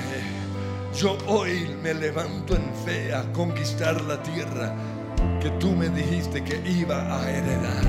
Yo 0.94 1.18
hoy 1.26 1.74
me 1.82 1.94
levanto 1.94 2.54
en 2.54 2.70
fe 2.86 3.14
a 3.14 3.24
conquistar 3.32 4.02
la 4.02 4.22
tierra 4.22 4.76
que 5.40 5.50
tú 5.52 5.72
me 5.72 5.88
dijiste 5.88 6.44
que 6.44 6.62
iba 6.70 7.18
a 7.18 7.32
heredar. 7.32 7.86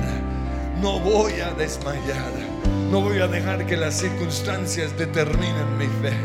no 0.80 1.00
voy 1.00 1.32
a 1.40 1.50
desmayar. 1.54 2.30
No 2.92 3.00
voy 3.00 3.18
a 3.18 3.26
dejar 3.26 3.66
que 3.66 3.76
las 3.76 3.94
circunstancias 3.94 4.96
determinen 4.96 5.78
mi 5.78 5.86
fe. 6.00 6.16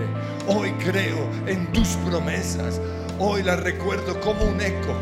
Hoy 0.46 0.72
creo 0.74 1.28
en 1.48 1.66
tus 1.72 1.88
promesas. 2.08 2.80
Hoy 3.18 3.42
las 3.42 3.60
recuerdo 3.60 4.20
como 4.20 4.44
un 4.44 4.62
eco. 4.62 4.96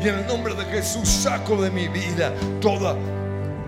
Y 0.00 0.06
en 0.06 0.20
el 0.20 0.26
nombre 0.28 0.54
de 0.54 0.64
Jesús 0.66 1.08
saco 1.08 1.60
de 1.60 1.72
mi 1.72 1.88
vida 1.88 2.32
toda 2.60 2.94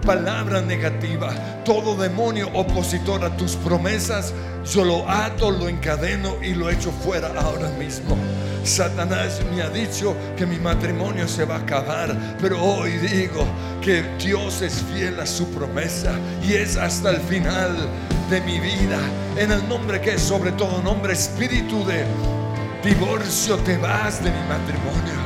palabra 0.07 0.63
negativa, 0.63 1.35
todo 1.65 1.97
demonio 1.97 2.49
opositor 2.55 3.25
a 3.25 3.37
tus 3.37 3.57
promesas, 3.57 4.33
yo 4.73 4.85
lo 4.85 5.09
ato, 5.09 5.51
lo 5.51 5.69
encadeno 5.69 6.37
y 6.41 6.55
lo 6.55 6.71
echo 6.71 6.93
fuera 6.93 7.29
ahora 7.37 7.69
mismo. 7.71 8.17
Satanás 8.63 9.41
me 9.53 9.63
ha 9.63 9.69
dicho 9.69 10.17
que 10.37 10.47
mi 10.47 10.59
matrimonio 10.59 11.27
se 11.27 11.45
va 11.45 11.57
a 11.57 11.59
acabar, 11.59 12.17
pero 12.41 12.63
hoy 12.63 12.93
digo 12.99 13.45
que 13.83 14.05
Dios 14.25 14.63
es 14.63 14.81
fiel 14.95 15.19
a 15.19 15.27
su 15.27 15.51
promesa 15.51 16.13
y 16.41 16.55
es 16.55 16.77
hasta 16.77 17.11
el 17.11 17.21
final 17.23 17.77
de 18.31 18.41
mi 18.43 18.61
vida. 18.61 19.01
En 19.37 19.51
el 19.51 19.69
nombre 19.69 20.01
que 20.01 20.15
es 20.15 20.23
sobre 20.23 20.53
todo 20.53 20.81
nombre, 20.83 21.15
espíritu 21.15 21.85
de 21.85 22.05
divorcio, 22.85 23.57
te 23.59 23.77
vas 23.79 24.23
de 24.23 24.31
mi 24.31 24.49
matrimonio. 24.49 25.17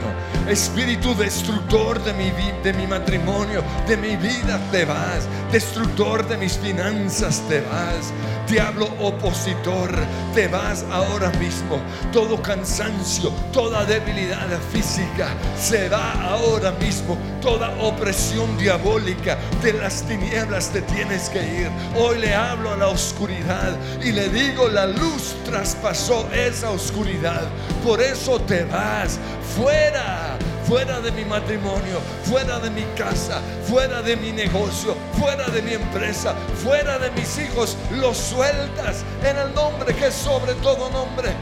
Espíritu 0.51 1.15
destructor 1.15 2.03
de 2.03 2.13
mi, 2.13 2.33
de 2.65 2.73
mi 2.73 2.85
matrimonio, 2.85 3.63
de 3.87 3.97
mi 3.97 4.17
vida, 4.17 4.61
te 4.73 4.85
vas. 4.85 5.29
Destructor 5.53 6.27
de 6.27 6.37
mis 6.37 6.59
finanzas, 6.59 7.41
te 7.49 7.61
vas. 7.61 8.13
Diablo 8.49 8.87
opositor, 8.99 9.93
te 10.35 10.49
vas 10.49 10.85
ahora 10.91 11.31
mismo. 11.39 11.81
Todo 12.13 12.43
cansancio, 12.43 13.31
toda 13.53 13.85
debilidad 13.85 14.49
física, 14.73 15.29
se 15.57 15.89
va 15.89 16.15
ahora 16.15 16.73
mismo. 16.73 17.17
Toda 17.41 17.71
opresión 17.81 18.59
diabólica 18.59 19.39
de 19.63 19.75
las 19.75 20.03
tinieblas 20.03 20.71
te 20.71 20.83
tienes 20.83 21.29
que 21.31 21.39
ir. 21.39 21.71
Hoy 21.97 22.19
le 22.19 22.35
hablo 22.35 22.73
a 22.73 22.77
la 22.77 22.89
oscuridad 22.89 23.77
y 24.03 24.11
le 24.11 24.29
digo, 24.31 24.69
la 24.69 24.87
luz 24.87 25.37
traspasó 25.45 26.29
esa 26.33 26.71
oscuridad. 26.71 27.49
Por 27.85 28.01
eso 28.01 28.41
te 28.41 28.65
vas 28.65 29.21
fuera 29.57 30.40
fuera 30.71 31.01
de 31.01 31.11
mi 31.11 31.25
matrimonio, 31.25 31.99
fuera 32.23 32.61
de 32.61 32.71
mi 32.71 32.85
casa, 32.97 33.41
fuera 33.65 34.03
de 34.03 34.17
mi 34.17 34.31
negocio, 34.31 34.95
fuera 35.19 35.49
de 35.49 35.63
mi 35.63 35.73
empresa, 35.73 36.33
fuera 36.63 36.97
de 36.97 37.11
mis 37.11 37.39
hijos, 37.39 37.77
los 37.91 38.17
sueltas 38.17 39.05
en 39.25 39.37
el 39.37 39.53
nombre 39.53 39.93
que 39.93 40.07
es 40.07 40.15
sobre 40.15 40.55
todo 40.63 40.89
nombre. 40.91 41.33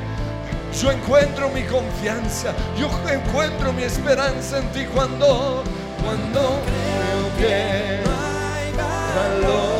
Yo 0.80 0.90
encuentro 0.90 1.50
mi 1.50 1.62
confianza, 1.64 2.54
yo 2.78 2.88
encuentro 3.06 3.70
mi 3.74 3.82
esperanza 3.82 4.60
en 4.60 4.72
ti 4.72 4.86
cuando, 4.94 5.62
cuando 6.02 6.40
creo 6.64 7.36
que 7.38 7.54
hay 7.54 8.72
valor 8.72 9.77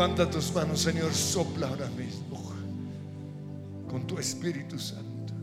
Levanta 0.00 0.30
tus 0.30 0.54
manos, 0.54 0.80
Señor, 0.80 1.12
sopla 1.12 1.68
ahora 1.68 1.90
mismo 1.90 2.40
con 3.86 4.06
tu 4.06 4.16
Espíritu 4.18 4.78
Santo. 4.78 5.34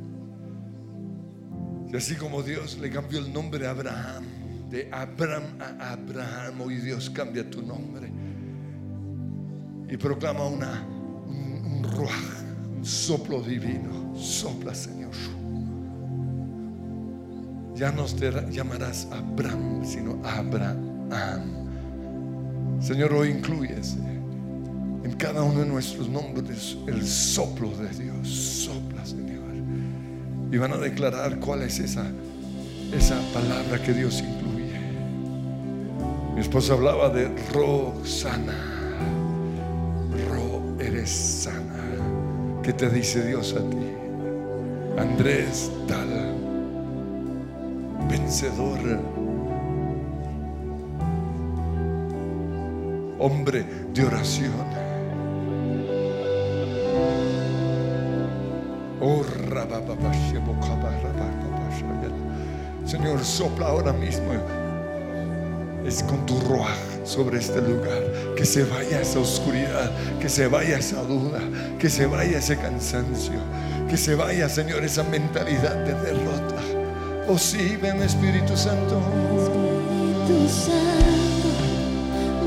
Y 1.87 1.95
así 1.95 2.15
como 2.15 2.41
Dios 2.41 2.79
le 2.79 2.89
cambió 2.89 3.19
el 3.19 3.31
nombre 3.31 3.67
a 3.67 3.69
Abraham, 3.69 4.23
de 4.71 4.89
Abraham 4.91 5.43
a 5.59 5.91
Abraham, 5.91 6.61
hoy 6.61 6.77
Dios 6.77 7.07
cambia 7.11 7.47
tu 7.47 7.61
nombre 7.61 8.11
y 9.87 9.95
proclama 9.95 10.47
una, 10.47 10.83
un, 11.27 11.61
un 11.63 11.85
un 12.77 12.83
soplo 12.83 13.43
divino. 13.43 14.15
Sopla, 14.15 14.73
Señor. 14.73 15.11
Ya 17.75 17.91
no 17.91 18.05
te 18.05 18.31
llamarás 18.49 19.07
Abraham, 19.11 19.85
sino 19.85 20.19
Abraham. 20.25 21.67
Señor, 22.81 23.13
hoy 23.13 23.29
incluyes 23.29 23.97
en 25.07 25.13
cada 25.13 25.41
uno 25.41 25.61
de 25.61 25.65
nuestros 25.65 26.09
nombres 26.09 26.77
el 26.85 27.07
soplo 27.07 27.69
de 27.69 27.87
Dios. 27.91 28.27
Sopla, 28.27 29.05
Señor. 29.05 29.53
Y 30.51 30.57
van 30.57 30.73
a 30.73 30.77
declarar 30.77 31.39
cuál 31.39 31.61
es 31.61 31.79
esa, 31.79 32.03
esa 32.93 33.17
palabra 33.33 33.81
que 33.81 33.93
Dios 33.93 34.21
incluye. 34.21 34.77
Mi 36.35 36.41
esposa 36.41 36.73
hablaba 36.73 37.09
de 37.09 37.29
Roxana. 37.53 38.53
Ro, 40.29 40.75
eres 40.77 41.09
sana. 41.09 41.85
¿Qué 42.61 42.73
te 42.73 42.89
dice 42.89 43.25
Dios 43.25 43.53
a 43.53 43.61
ti? 43.69 43.77
Andrés, 44.97 45.71
tal. 45.87 46.35
Vencedor. 48.09 48.99
Hombre 53.19 53.65
de 53.93 54.05
oración. 54.05 54.86
Señor, 62.87 63.23
sopla 63.23 63.67
ahora 63.67 63.91
mismo. 63.91 64.31
Es 65.85 66.01
con 66.03 66.25
tu 66.25 66.39
ruaj 66.39 66.71
sobre 67.03 67.39
este 67.39 67.61
lugar. 67.61 68.01
Que 68.35 68.45
se 68.45 68.63
vaya 68.63 69.01
esa 69.01 69.19
oscuridad, 69.19 69.91
que 70.21 70.29
se 70.29 70.47
vaya 70.47 70.77
esa 70.77 71.03
duda, 71.03 71.39
que 71.79 71.89
se 71.89 72.05
vaya 72.05 72.37
ese 72.37 72.57
cansancio, 72.57 73.39
que 73.89 73.97
se 73.97 74.15
vaya, 74.15 74.47
Señor, 74.47 74.83
esa 74.85 75.03
mentalidad 75.03 75.75
de 75.85 75.93
derrota. 75.93 76.61
Oh, 77.27 77.37
sí, 77.37 77.77
ven 77.81 78.01
Espíritu 78.01 78.55
Santo. 78.55 79.01
Espíritu 79.37 80.47
Santo, 80.49 81.49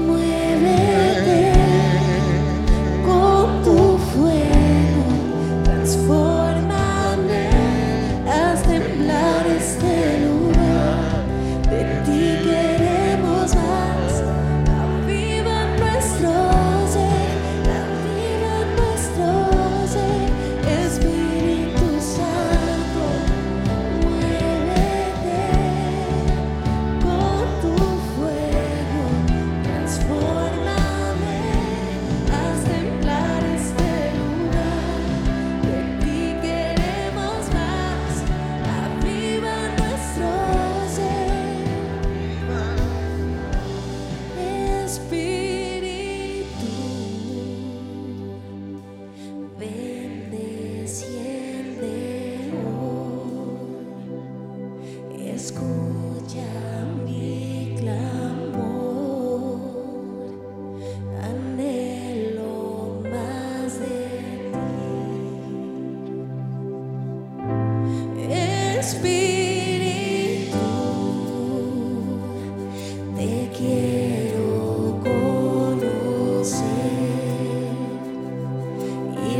muévete 0.06 1.09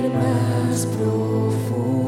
ir 0.05 0.11
más 0.13 0.87
profundo 0.87 2.00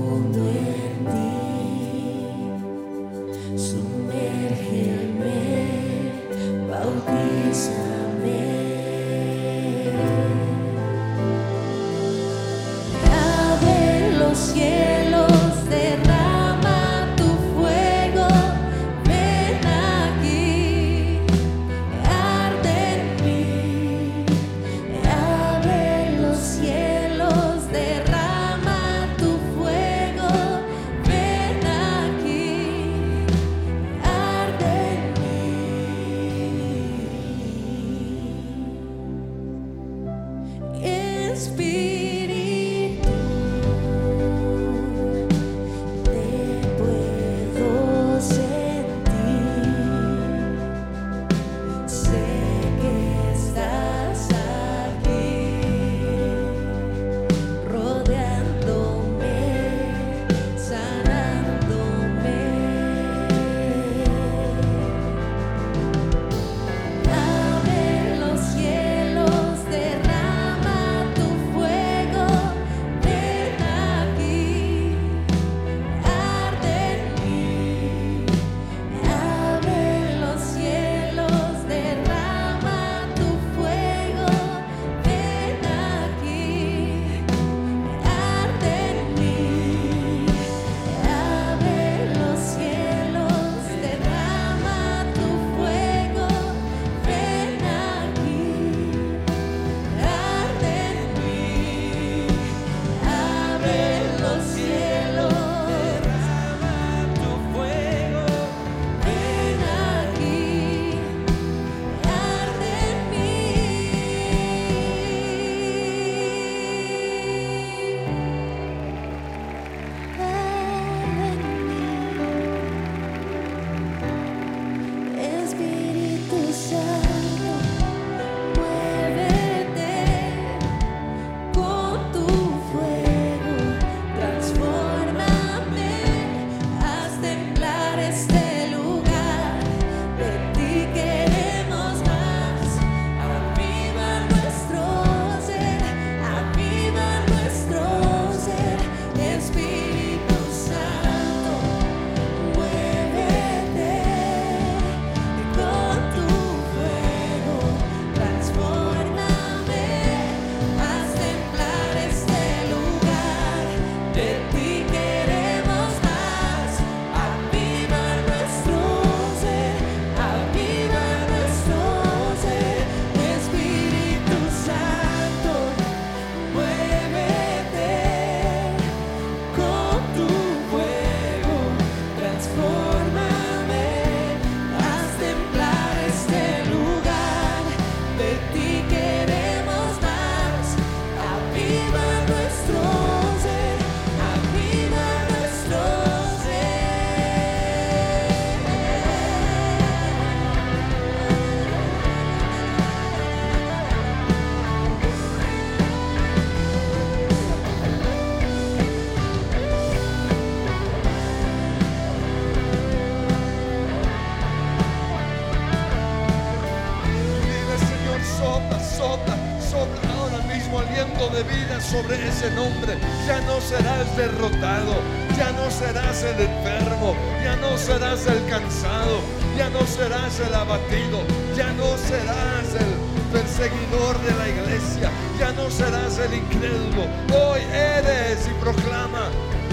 derrotado, 224.16 224.94
ya 225.37 225.53
no 225.53 225.70
serás 225.70 226.22
el 226.22 226.40
enfermo, 226.40 227.14
ya 227.42 227.57
no 227.57 227.77
serás 227.79 228.27
el 228.27 228.44
cansado, 228.46 229.20
ya 229.57 229.68
no 229.70 229.87
serás 229.87 230.38
el 230.40 230.55
abatido, 230.55 231.20
ya 231.57 231.72
no 231.72 231.96
serás 231.96 232.75
el 232.79 232.92
perseguidor 233.33 234.18
de 234.20 234.35
la 234.37 234.48
iglesia, 234.48 235.11
ya 235.38 235.53
no 235.53 235.70
serás 235.70 236.18
el 236.18 236.35
incrédulo. 236.35 237.03
Hoy 237.33 237.61
eres 237.72 238.48
y 238.48 238.55
proclama 238.62 239.29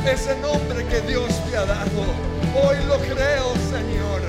ese 0.06 0.38
nombre 0.40 0.86
que 0.86 1.02
Dios 1.02 1.30
te 1.50 1.58
ha 1.58 1.66
dado. 1.66 2.04
Hoy 2.56 2.78
lo 2.88 2.98
creo, 3.00 3.54
Señor. 3.70 4.22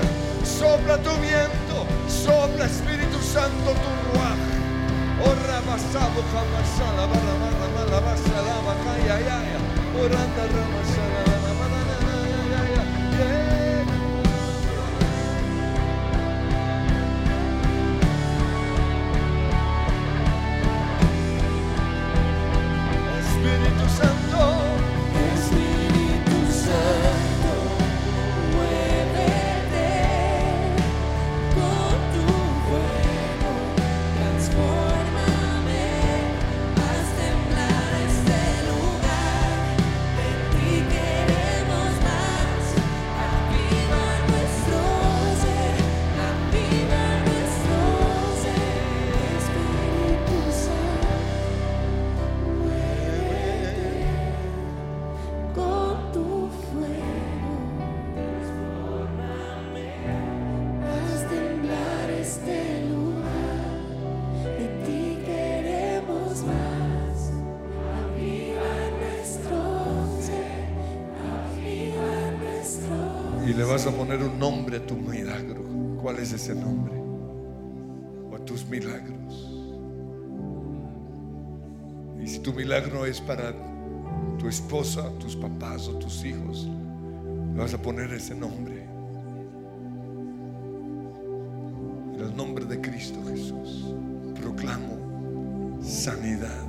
Sopla 0.43 0.97
tu 0.97 1.11
viento, 1.21 1.85
sopla 2.07 2.65
Espíritu 2.65 3.17
Santo 3.21 3.71
tu 3.71 3.89
ruaj. 4.11 4.37
Oh, 5.23 5.35
rabasabo, 5.47 6.21
jamasala, 6.33 7.05
barra, 7.05 7.33
barra, 7.41 7.67
barra, 7.75 7.99
basala, 7.99 9.70
bacaya, 10.01 10.15
ya, 10.17 10.25
ya. 10.25 10.41
Oranda, 10.41 10.43
ramasala, 10.47 11.40
es 76.35 76.43
ese 76.43 76.55
nombre? 76.55 76.93
O 78.31 78.39
tus 78.45 78.65
milagros. 78.67 79.51
Y 82.21 82.27
si 82.27 82.39
tu 82.39 82.53
milagro 82.53 83.05
es 83.05 83.19
para 83.19 83.53
tu 84.37 84.47
esposa, 84.47 85.09
tus 85.19 85.35
papás 85.35 85.87
o 85.87 85.95
tus 85.97 86.23
hijos, 86.23 86.69
vas 87.55 87.73
a 87.73 87.81
poner 87.81 88.13
ese 88.13 88.33
nombre. 88.33 88.85
En 92.13 92.21
el 92.21 92.35
nombre 92.35 92.65
de 92.65 92.79
Cristo 92.79 93.19
Jesús, 93.25 93.93
proclamo 94.39 95.79
sanidad, 95.81 96.65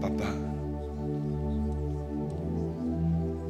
papá. 0.00 0.34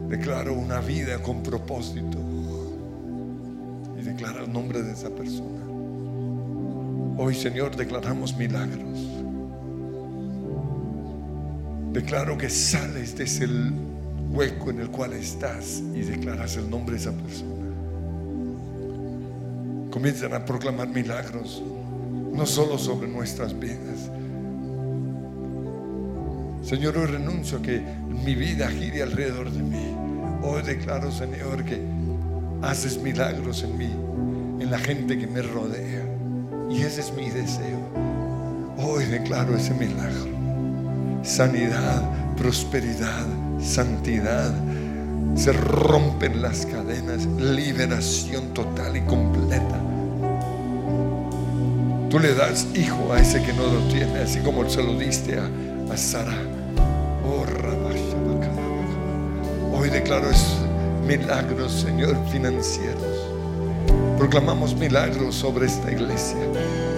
Declaro 0.09 0.55
una 0.55 0.81
vida 0.81 1.21
con 1.23 1.43
propósito 1.43 2.19
declara 4.09 4.43
el 4.43 4.51
nombre 4.51 4.83
de 4.83 4.93
esa 4.93 5.11
persona. 5.11 5.65
Hoy, 7.19 7.35
Señor, 7.35 7.77
declaramos 7.77 8.35
milagros. 8.37 8.99
Declaro 11.93 12.39
que 12.39 12.49
sales 12.49 13.17
de 13.17 13.25
ese 13.25 13.47
hueco 14.31 14.71
en 14.71 14.81
el 14.81 14.91
cual 14.91 15.13
estás 15.13 15.83
y 15.95 16.01
declaras 16.01 16.57
el 16.57 16.71
nombre 16.71 16.95
de 16.95 17.03
esa 17.03 17.13
persona. 17.13 17.67
Comienzan 19.91 20.33
a 20.33 20.45
proclamar 20.45 20.89
milagros, 20.89 21.63
no 22.33 22.47
solo 22.47 22.79
sobre 22.79 23.09
nuestras 23.09 23.59
vidas. 23.59 24.11
Señor, 26.63 26.97
hoy 26.97 27.07
renuncio 27.07 27.59
a 27.59 27.63
que 27.63 27.83
mi 28.25 28.35
vida 28.35 28.71
gire 28.71 29.03
alrededor 29.03 29.51
de 29.51 29.63
mí. 29.63 29.95
Hoy 30.43 30.63
declaro, 30.63 31.11
Señor, 31.11 31.65
que 31.65 31.98
haces 32.63 32.99
milagros 33.01 33.63
en 33.63 33.79
mí, 33.79 33.91
en 34.61 34.71
la 34.71 34.79
gente 34.79 35.19
que 35.19 35.27
me 35.27 35.43
rodea. 35.43 36.05
Y 36.71 36.83
ese 36.83 37.01
es 37.01 37.13
mi 37.13 37.31
deseo. 37.31 37.79
Hoy 38.79 39.05
declaro 39.07 39.57
ese 39.57 39.75
milagro. 39.75 40.29
Sanidad, 41.23 42.03
prosperidad, 42.37 43.27
santidad. 43.61 44.53
Se 45.35 45.53
rompen 45.53 46.43
las 46.43 46.67
cadenas, 46.67 47.27
liberación 47.27 48.53
total 48.55 48.97
y 48.97 49.01
completa. 49.03 49.81
Tú 52.11 52.19
le 52.19 52.35
das 52.35 52.67
hijo 52.75 53.13
a 53.13 53.21
ese 53.21 53.43
que 53.43 53.53
no 53.53 53.67
lo 53.67 53.81
tiene, 53.93 54.21
así 54.21 54.41
como 54.41 54.69
se 54.69 54.83
lo 54.83 54.99
diste 54.99 55.39
a, 55.39 55.97
Sara. 55.97 56.37
Oh. 57.25 57.45
Hoy 59.81 59.91
declaro 59.91 60.29
es 60.31 60.58
milagros, 61.09 61.73
Señor, 61.73 62.15
financieros. 62.31 63.31
Proclamamos 64.19 64.77
milagros 64.77 65.37
sobre 65.37 65.65
esta 65.65 65.91
iglesia. 65.91 66.37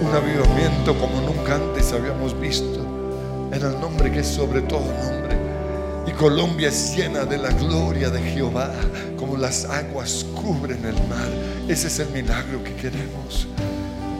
Un 0.01 0.13
avivamiento 0.13 0.97
como 0.99 1.21
nunca 1.21 1.55
antes 1.55 1.93
habíamos 1.93 2.37
visto. 2.37 2.85
En 3.53 3.63
el 3.63 3.79
nombre 3.79 4.11
que 4.11 4.19
es 4.19 4.27
sobre 4.27 4.63
todo 4.63 4.81
nombre. 4.81 5.37
Y 6.05 6.11
Colombia 6.11 6.67
es 6.67 6.93
llena 6.93 7.23
de 7.23 7.37
la 7.37 7.51
gloria 7.51 8.09
de 8.09 8.19
Jehová, 8.19 8.73
como 9.15 9.37
las 9.37 9.63
aguas 9.63 10.25
cubren 10.35 10.83
el 10.83 10.95
mar. 11.07 11.29
Ese 11.69 11.87
es 11.87 11.99
el 11.99 12.09
milagro 12.09 12.61
que 12.65 12.75
queremos. 12.75 13.47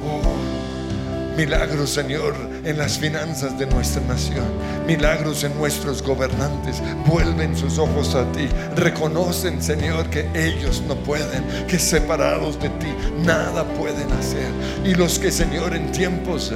Oh, 0.08 1.36
milagros, 1.36 1.89
Señor, 1.89 2.34
en 2.63 2.78
las 2.78 2.97
finanzas 2.97 3.58
de 3.58 3.65
nuestra 3.65 4.02
nación. 4.04 4.45
Milagros 4.88 5.43
en 5.43 5.58
nuestros 5.58 6.02
gobernantes. 6.02 6.82
Vuelven 7.06 7.56
sus 7.56 7.78
ojos 7.78 8.15
a 8.15 8.30
ti. 8.32 8.47
Reconocen, 8.76 9.62
Señor, 9.62 10.10
que 10.10 10.30
ellos 10.34 10.84
no 10.88 10.95
pueden, 10.95 11.43
que 11.67 11.80
separados 11.80 12.60
de 12.60 12.69
ti 12.69 12.93
nada 13.24 13.63
pueden 13.63 14.12
hacer. 14.13 14.50
Y 14.86 14.95
los 14.95 15.19
que, 15.19 15.32
Señor, 15.32 15.76
en 15.76 15.91
tiempos 15.91 16.54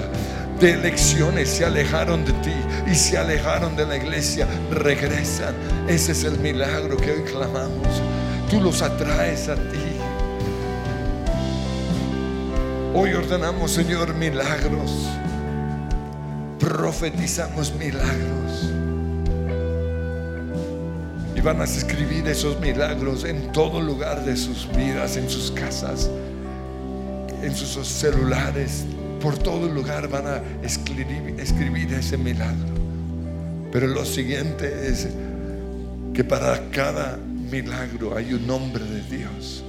de 0.59 0.71
elecciones 0.71 1.49
se 1.49 1.65
alejaron 1.65 2.23
de 2.25 2.33
ti 2.33 2.53
y 2.89 2.95
se 2.95 3.17
alejaron 3.17 3.75
de 3.75 3.85
la 3.85 3.97
iglesia, 3.97 4.47
regresan. 4.71 5.53
Ese 5.87 6.13
es 6.13 6.23
el 6.23 6.39
milagro 6.39 6.97
que 6.97 7.11
hoy 7.11 7.23
clamamos. 7.23 7.87
Tú 8.49 8.61
los 8.61 8.81
atraes 8.81 9.49
a 9.49 9.55
ti. 9.55 9.95
Hoy 12.93 13.13
ordenamos, 13.13 13.71
Señor, 13.71 14.13
milagros. 14.13 15.09
Profetizamos 16.65 17.75
milagros. 17.75 18.71
Y 21.35 21.39
van 21.39 21.61
a 21.61 21.65
escribir 21.65 22.27
esos 22.27 22.59
milagros 22.59 23.23
en 23.23 23.51
todo 23.51 23.79
lugar 23.79 24.25
de 24.25 24.35
sus 24.35 24.67
vidas, 24.75 25.15
en 25.15 25.29
sus 25.29 25.51
casas, 25.51 26.09
en 27.43 27.55
sus 27.55 27.87
celulares. 27.87 28.83
Por 29.21 29.37
todo 29.37 29.69
lugar 29.69 30.07
van 30.07 30.25
a 30.25 30.41
escribir, 30.63 31.35
ese 31.39 32.17
milagro. 32.17 32.73
Pero 33.71 33.85
lo 33.85 34.03
siguiente 34.03 34.87
es 34.87 35.07
que 36.15 36.23
para 36.23 36.71
cada 36.71 37.17
milagro 37.17 38.17
hay 38.17 38.33
un 38.33 38.47
nombre 38.47 38.83
de 38.83 39.17
Dios. 39.17 39.63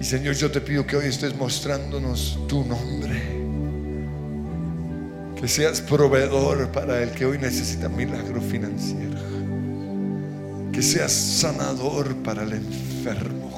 Y 0.00 0.02
Señor, 0.02 0.34
yo 0.34 0.50
te 0.50 0.60
pido 0.60 0.84
que 0.84 0.96
hoy 0.96 1.06
estés 1.06 1.36
mostrándonos 1.36 2.36
tu 2.48 2.64
nombre. 2.64 3.39
Que 5.40 5.48
seas 5.48 5.80
proveedor 5.80 6.70
para 6.70 7.02
el 7.02 7.12
que 7.12 7.24
hoy 7.24 7.38
necesita 7.38 7.88
milagro 7.88 8.42
financiero. 8.42 9.16
Que 10.70 10.82
seas 10.82 11.12
sanador 11.12 12.14
para 12.16 12.42
el 12.42 12.52
enfermo. 12.52 13.48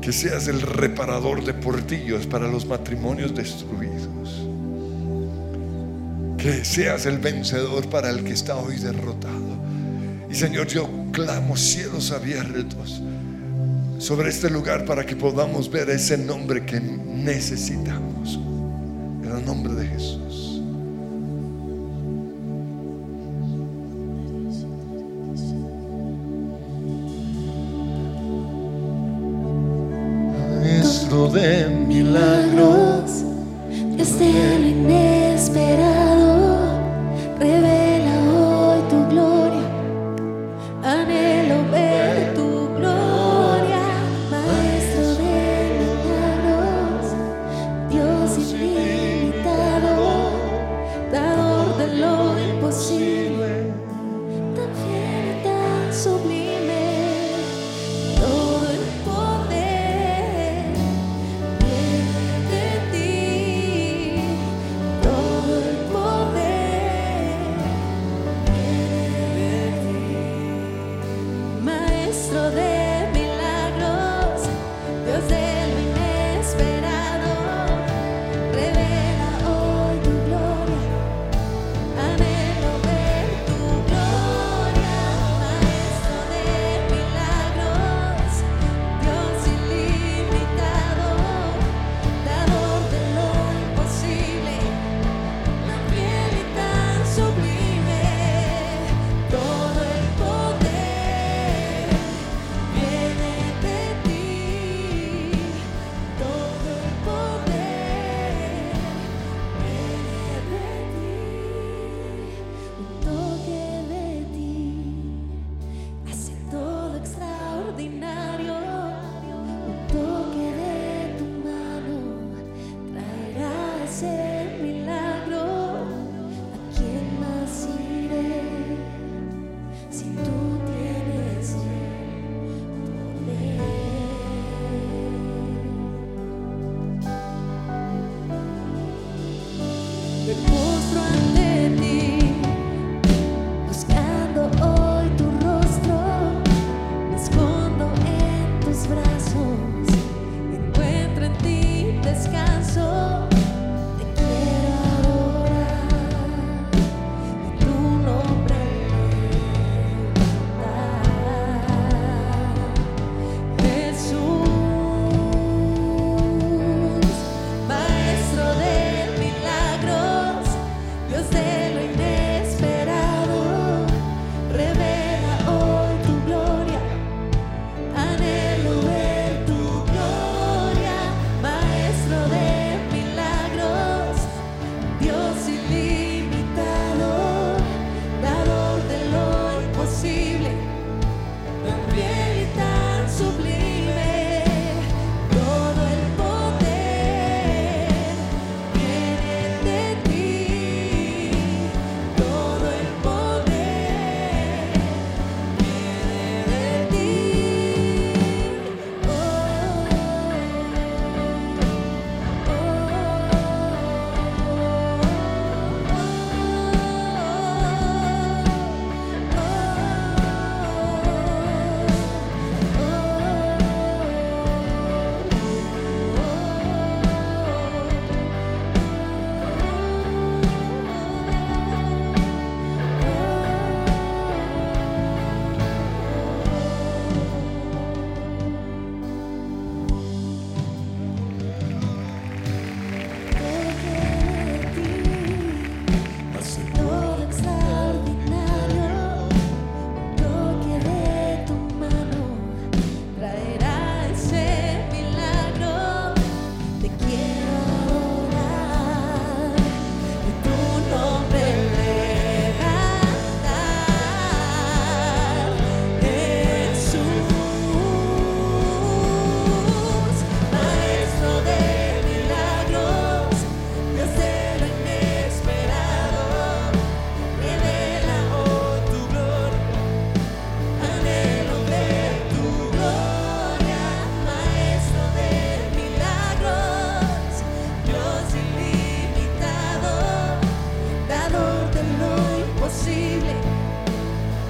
Que 0.00 0.12
seas 0.12 0.46
el 0.46 0.60
reparador 0.60 1.44
de 1.44 1.52
portillos 1.54 2.28
para 2.28 2.46
los 2.46 2.64
matrimonios 2.64 3.34
destruidos. 3.34 4.46
Que 6.38 6.64
seas 6.64 7.06
el 7.06 7.18
vencedor 7.18 7.90
para 7.90 8.08
el 8.10 8.22
que 8.22 8.34
está 8.34 8.54
hoy 8.56 8.76
derrotado. 8.76 9.58
Y 10.30 10.34
Señor, 10.36 10.68
yo 10.68 10.88
clamo 11.10 11.56
cielos 11.56 12.12
abiertos 12.12 13.02
sobre 13.98 14.30
este 14.30 14.48
lugar 14.48 14.84
para 14.84 15.04
que 15.04 15.16
podamos 15.16 15.68
ver 15.68 15.90
ese 15.90 16.16
nombre 16.16 16.64
que 16.64 16.80
necesitamos. 16.80 18.38
Nombre 19.44 19.74
de 19.74 19.86
Jesús. 19.88 20.51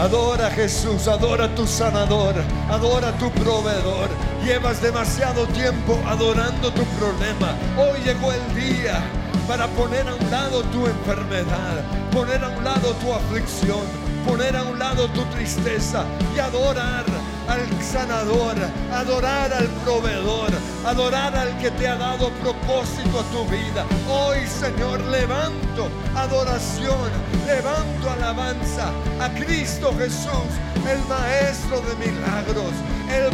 Adora 0.00 0.46
a 0.46 0.50
Jesús, 0.50 1.08
adora 1.08 1.44
a 1.44 1.54
tu 1.54 1.66
sanador, 1.66 2.34
adora 2.70 3.08
a 3.08 3.18
tu 3.18 3.30
proveedor. 3.32 4.08
Llevas 4.42 4.80
demasiado 4.80 5.46
tiempo 5.48 6.00
adorando 6.06 6.72
tu 6.72 6.84
problema. 6.98 7.54
Hoy 7.76 8.00
llegó 8.02 8.32
el 8.32 8.54
día 8.54 9.02
para 9.46 9.66
poner 9.66 10.08
a 10.08 10.14
un 10.14 10.30
lado 10.30 10.62
tu 10.72 10.86
enfermedad, 10.86 11.84
poner 12.12 12.42
a 12.42 12.48
un 12.48 12.64
lado 12.64 12.94
tu 12.94 13.12
aflicción, 13.12 13.84
poner 14.26 14.56
a 14.56 14.62
un 14.62 14.78
lado 14.78 15.06
tu 15.08 15.22
tristeza 15.36 16.06
y 16.34 16.38
adorar 16.38 17.04
al 17.46 17.82
sanador, 17.82 18.56
adorar 18.94 19.52
al 19.52 19.66
proveedor, 19.84 20.48
adorar 20.84 21.36
al 21.36 21.56
que 21.58 21.70
te 21.72 21.86
ha 21.86 21.96
dado 21.96 22.30
propósito 22.42 23.20
a 23.20 23.24
tu 23.32 23.44
vida. 23.46 23.84
Hoy, 24.08 24.46
Señor, 24.46 25.00
levanto 25.02 25.88
adoración, 26.14 27.10
levanto 27.46 28.10
alabanza 28.10 28.90
a 29.20 29.28
Cristo 29.30 29.94
Jesús, 29.98 30.50
el 30.88 30.98
Maestro 31.08 31.80
de 31.82 32.06
milagros, 32.06 32.72
el 33.10 33.30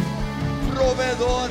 proveedor, 0.74 1.50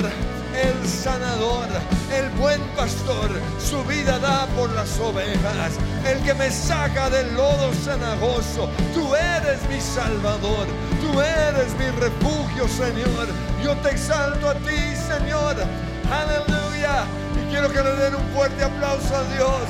el 0.55 0.87
sanador, 0.87 1.67
el 2.13 2.29
buen 2.39 2.61
pastor, 2.75 3.29
su 3.59 3.83
vida 3.85 4.19
da 4.19 4.45
por 4.55 4.71
las 4.73 4.99
ovejas, 4.99 5.73
el 6.07 6.21
que 6.23 6.33
me 6.33 6.49
saca 6.49 7.09
del 7.09 7.33
lodo 7.33 7.73
cenagoso. 7.73 8.69
Tú 8.93 9.15
eres 9.15 9.59
mi 9.69 9.81
salvador, 9.81 10.67
tú 11.01 11.19
eres 11.21 11.73
mi 11.77 11.89
refugio, 11.99 12.67
Señor. 12.67 13.27
Yo 13.63 13.75
te 13.77 13.91
exalto 13.91 14.49
a 14.49 14.55
ti, 14.55 14.95
Señor. 15.07 15.55
Aleluya. 16.11 17.05
Y 17.35 17.49
quiero 17.49 17.69
que 17.71 17.81
le 17.81 17.95
den 17.95 18.15
un 18.15 18.27
fuerte 18.33 18.63
aplauso 18.63 19.15
a 19.15 19.23
Dios. 19.33 19.61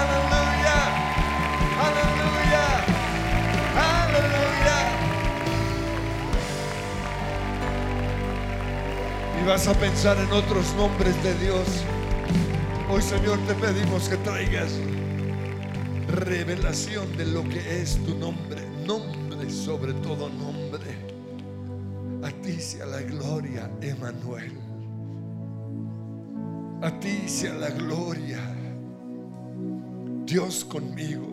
Aleluya. 0.00 0.78
Aleluya. 1.86 2.64
Aleluya. 3.76 4.40
y 9.40 9.46
vas 9.46 9.66
a 9.68 9.74
pensar 9.74 10.18
en 10.18 10.30
otros 10.32 10.74
nombres 10.74 11.22
de 11.22 11.34
Dios. 11.38 11.66
Hoy 12.90 13.00
Señor 13.00 13.38
te 13.46 13.54
pedimos 13.54 14.08
que 14.08 14.16
traigas 14.18 14.72
revelación 16.08 17.16
de 17.16 17.26
lo 17.26 17.48
que 17.48 17.80
es 17.80 17.96
tu 18.04 18.16
nombre, 18.16 18.60
nombre 18.86 19.48
sobre 19.48 19.94
todo 19.94 20.28
nombre. 20.28 20.80
A 22.22 22.30
ti 22.42 22.60
sea 22.60 22.86
la 22.86 23.00
gloria, 23.00 23.70
Emanuel. 23.80 24.69
A 26.82 26.90
ti 26.98 27.28
sea 27.28 27.54
la 27.54 27.70
gloria, 27.70 28.38
Dios 30.24 30.64
conmigo. 30.64 31.28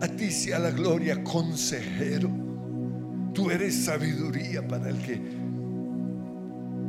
A 0.00 0.08
ti 0.08 0.30
sea 0.30 0.58
la 0.58 0.70
gloria, 0.70 1.22
consejero. 1.24 2.30
Tú 3.32 3.50
eres 3.50 3.84
sabiduría 3.84 4.66
para 4.66 4.90
el 4.90 4.98
que 4.98 5.20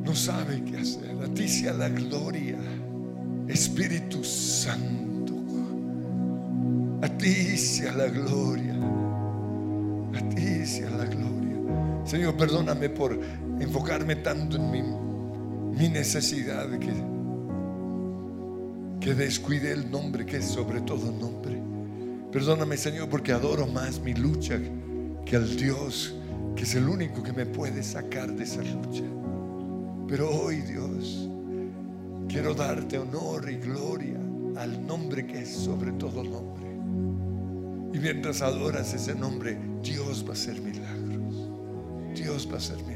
no 0.04 0.16
sabe 0.16 0.64
qué 0.64 0.78
hacer. 0.78 1.16
A 1.24 1.34
ti 1.34 1.47
sea 1.47 1.74
la 1.74 1.88
gloria, 1.88 2.58
Espíritu 3.47 4.24
Santo. 4.24 5.36
A 7.02 7.08
ti 7.18 7.58
sea 7.58 7.93
la 7.93 8.08
gloria. 8.08 8.76
A 10.16 10.30
ti 10.30 10.66
sea 10.66 10.89
la 10.89 11.06
gloria. 11.06 11.58
Señor, 12.04 12.36
perdóname 12.36 12.89
por 12.89 13.18
enfocarme 13.60 14.18
tanto 14.18 14.58
en 14.58 14.72
mi, 14.72 14.82
mi 15.82 15.89
necesidad 15.89 16.69
que, 16.77 16.93
que 18.99 19.15
descuide 19.15 19.71
el 19.71 19.89
nombre 19.89 20.27
que 20.27 20.38
es 20.38 20.45
sobre 20.45 20.79
todo 20.82 21.11
nombre. 21.11 21.59
Perdóname, 22.32 22.77
Señor, 22.77 23.09
porque 23.09 23.32
adoro 23.32 23.65
más 23.65 23.99
mi 23.99 24.13
lucha 24.13 24.59
que 25.25 25.36
al 25.36 25.57
Dios 25.57 26.13
que 26.55 26.63
es 26.63 26.75
el 26.75 26.88
único 26.88 27.23
que 27.23 27.34
me 27.34 27.47
puede 27.47 27.82
sacar 27.82 28.32
de 28.32 28.43
esa 28.43 28.61
lucha. 28.61 29.01
Pero 30.07 30.29
hoy, 30.29 30.57
Dios, 30.57 31.27
quiero 32.29 32.53
darte 32.53 32.99
honor 32.99 33.49
y 33.49 33.55
gloria 33.55 34.19
al 34.57 34.86
nombre 34.86 35.25
que 35.25 35.39
es 35.39 35.49
sobre 35.49 35.93
todo 35.93 36.23
nombre. 36.23 36.69
Y 37.91 37.99
mientras 37.99 38.43
adoras 38.43 38.93
ese 38.93 39.15
nombre, 39.15 39.57
Dios 39.82 40.23
va 40.23 40.29
a 40.29 40.34
hacer 40.34 40.61
milagros. 40.61 41.49
Dios 42.13 42.47
va 42.47 42.53
a 42.53 42.57
hacer 42.57 42.77
milagros. 42.77 42.91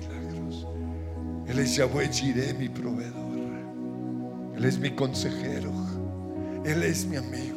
Él 1.48 1.60
es 1.60 1.76
Yahweh 1.76 2.10
Jireh, 2.12 2.54
mi 2.54 2.70
proveedor. 2.70 3.26
Él 4.56 4.66
es 4.66 4.78
mi 4.80 4.91
consejero. 4.91 5.72
Él 6.66 6.84
es 6.84 7.06
mi 7.06 7.18
amigo. 7.18 7.55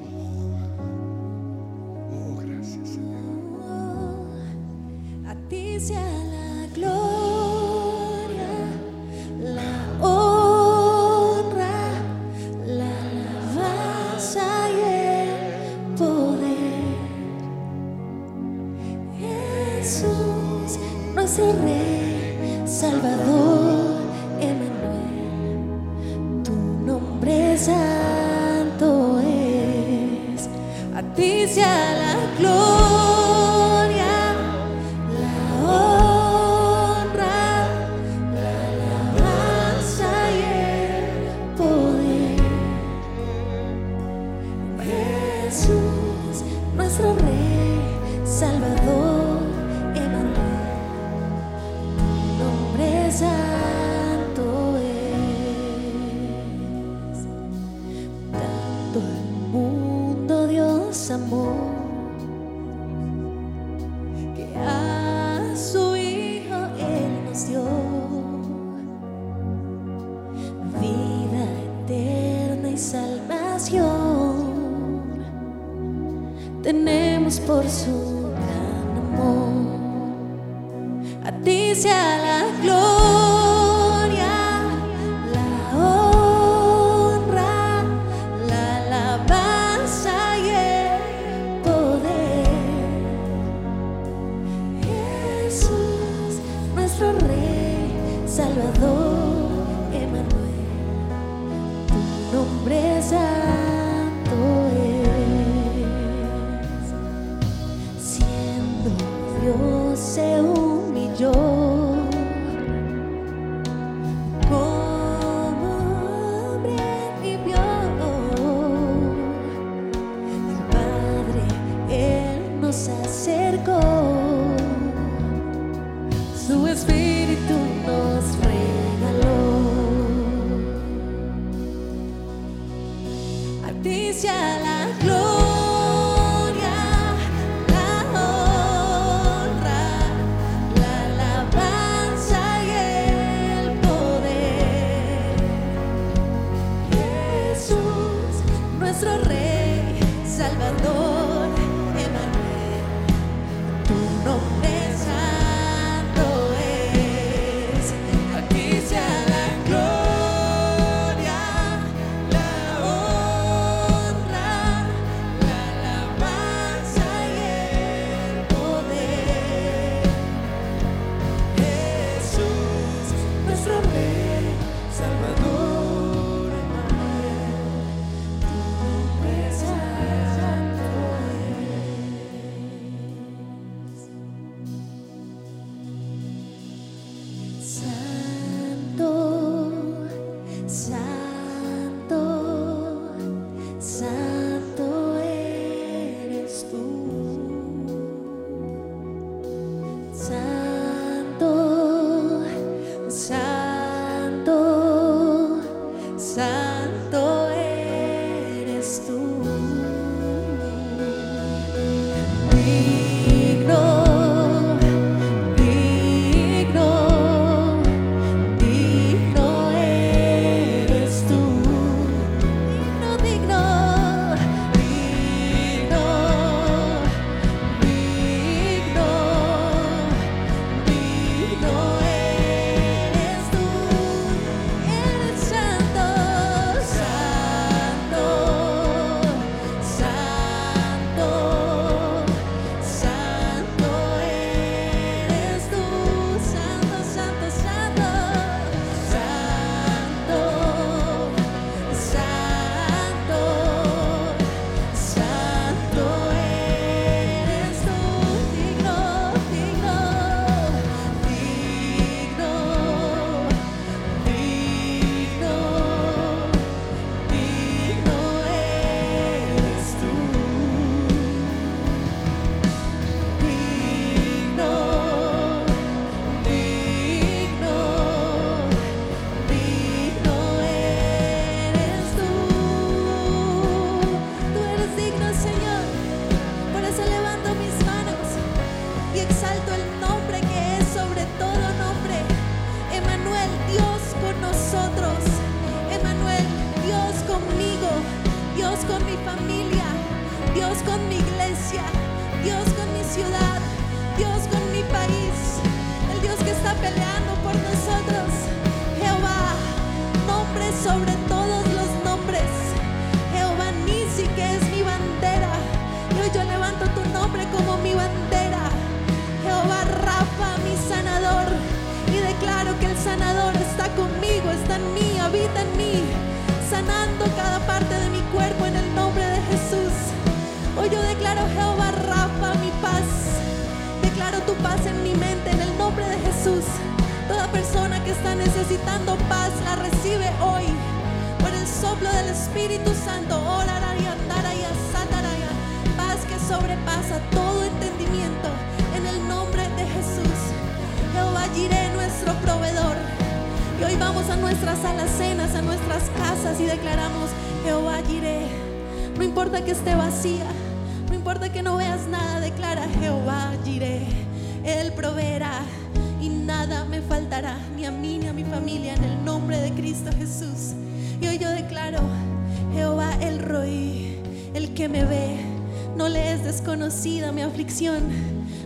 Dios 61.27 61.78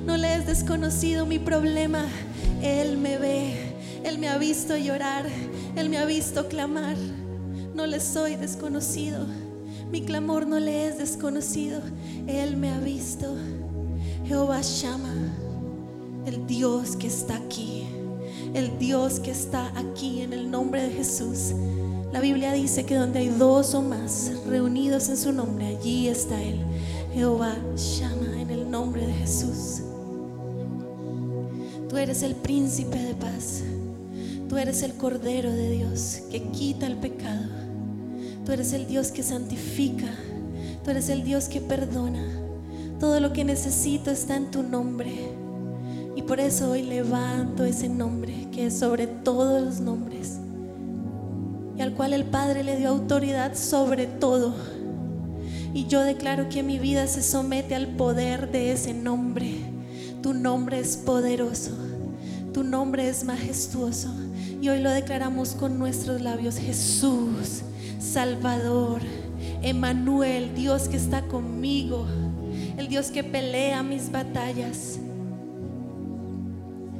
no 0.07 0.17
le 0.17 0.37
es 0.37 0.47
desconocido 0.47 1.27
mi 1.27 1.39
problema. 1.39 2.07
Él 2.63 2.97
me 2.97 3.19
ve, 3.19 3.75
Él 4.05 4.19
me 4.19 4.29
ha 4.29 4.39
visto 4.39 4.75
llorar, 4.77 5.27
Él 5.77 5.91
me 5.91 5.99
ha 5.99 6.07
visto 6.07 6.49
clamar. 6.49 6.97
No 7.75 7.87
le 7.87 8.01
soy 8.01 8.37
desconocido, 8.37 9.27
mi 9.91 10.03
clamor 10.03 10.47
no 10.47 10.59
le 10.59 10.89
es 10.89 10.97
desconocido. 10.97 11.81
Él 12.27 12.57
me 12.57 12.71
ha 12.71 12.79
visto. 12.79 13.35
Jehová 14.27 14.63
llama, 14.63 15.13
el 16.25 16.47
Dios 16.47 16.97
que 16.97 17.09
está 17.09 17.37
aquí, 17.37 17.85
el 18.55 18.79
Dios 18.79 19.21
que 19.21 19.33
está 19.33 19.73
aquí 19.79 20.23
en 20.23 20.33
el 20.33 20.51
nombre 20.51 20.85
de 20.85 20.91
Jesús. 20.91 21.53
La 22.13 22.21
Biblia 22.21 22.53
dice 22.53 22.87
que 22.87 22.95
donde 22.95 23.19
hay 23.19 23.29
dos 23.29 23.75
o 23.75 23.83
más 23.83 24.33
reunidos 24.47 25.11
en 25.11 25.19
su 25.19 25.33
nombre, 25.33 25.67
allí 25.67 26.09
está 26.09 26.43
Él. 26.43 26.61
Jehová 27.13 27.55
llama 27.77 28.32
el 28.53 28.71
nombre 28.71 29.07
de 29.07 29.13
Jesús. 29.13 29.83
Tú 31.89 31.97
eres 31.97 32.23
el 32.23 32.35
príncipe 32.35 32.99
de 32.99 33.15
paz. 33.15 33.63
Tú 34.49 34.57
eres 34.57 34.83
el 34.83 34.95
Cordero 34.95 35.51
de 35.51 35.71
Dios 35.71 36.23
que 36.31 36.43
quita 36.45 36.87
el 36.87 36.97
pecado. 36.97 37.49
Tú 38.45 38.53
eres 38.53 38.73
el 38.73 38.87
Dios 38.87 39.13
que 39.13 39.23
santifica. 39.23 40.11
Tú 40.85 40.91
eres 40.91 41.09
el 41.09 41.23
Dios 41.23 41.49
que 41.49 41.61
perdona. 41.61 42.25
Todo 42.99 43.21
lo 43.21 43.33
que 43.33 43.45
necesito 43.45 44.11
está 44.11 44.37
en 44.37 44.51
tu 44.51 44.63
nombre. 44.63 45.33
Y 46.17 46.23
por 46.23 46.41
eso 46.41 46.71
hoy 46.71 46.83
levanto 46.83 47.65
ese 47.65 47.89
nombre 47.89 48.49
que 48.53 48.67
es 48.67 48.79
sobre 48.79 49.07
todos 49.07 49.63
los 49.63 49.81
nombres. 49.81 50.39
Y 51.77 51.83
al 51.83 51.95
cual 51.95 52.13
el 52.13 52.25
Padre 52.25 52.63
le 52.63 52.77
dio 52.77 52.91
autoridad 52.91 53.55
sobre 53.55 54.07
todo. 54.07 54.55
Y 55.75 55.87
yo 55.87 56.03
declaro 56.03 56.49
que 56.49 56.63
mi 56.63 56.79
vida 56.79 57.07
se 57.07 57.23
somete 57.23 57.75
al 57.75 57.89
poder 57.89 58.51
de 58.51 58.73
ese 58.73 58.93
nombre. 58.93 59.55
Tu 60.23 60.35
nombre 60.35 60.79
es 60.79 60.97
poderoso. 60.97 61.73
Tu 62.53 62.63
nombre 62.63 63.09
es 63.09 63.25
majestuoso. 63.25 64.11
Y 64.61 64.69
hoy 64.69 64.81
lo 64.81 64.91
declaramos 64.91 65.51
con 65.51 65.79
nuestros 65.79 66.21
labios. 66.21 66.57
Jesús, 66.57 67.63
Salvador, 67.99 69.01
Emanuel, 69.63 70.55
Dios 70.55 70.89
que 70.89 70.97
está 70.97 71.23
conmigo. 71.23 72.07
El 72.77 72.89
Dios 72.89 73.11
que 73.11 73.25
pelea 73.25 73.83
mis 73.83 74.13
batallas. 74.13 74.99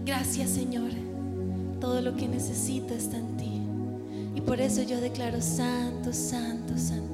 Gracias 0.05 0.51
Señor. 0.51 0.91
Todo 1.81 2.01
lo 2.01 2.17
que 2.17 2.27
necesito 2.27 2.95
está 2.95 3.19
en 3.19 3.37
ti. 3.37 3.63
Y 4.35 4.41
por 4.41 4.61
eso 4.61 4.83
yo 4.83 5.01
declaro 5.01 5.41
santo, 5.43 6.13
santo, 6.13 6.77
santo. 6.79 7.12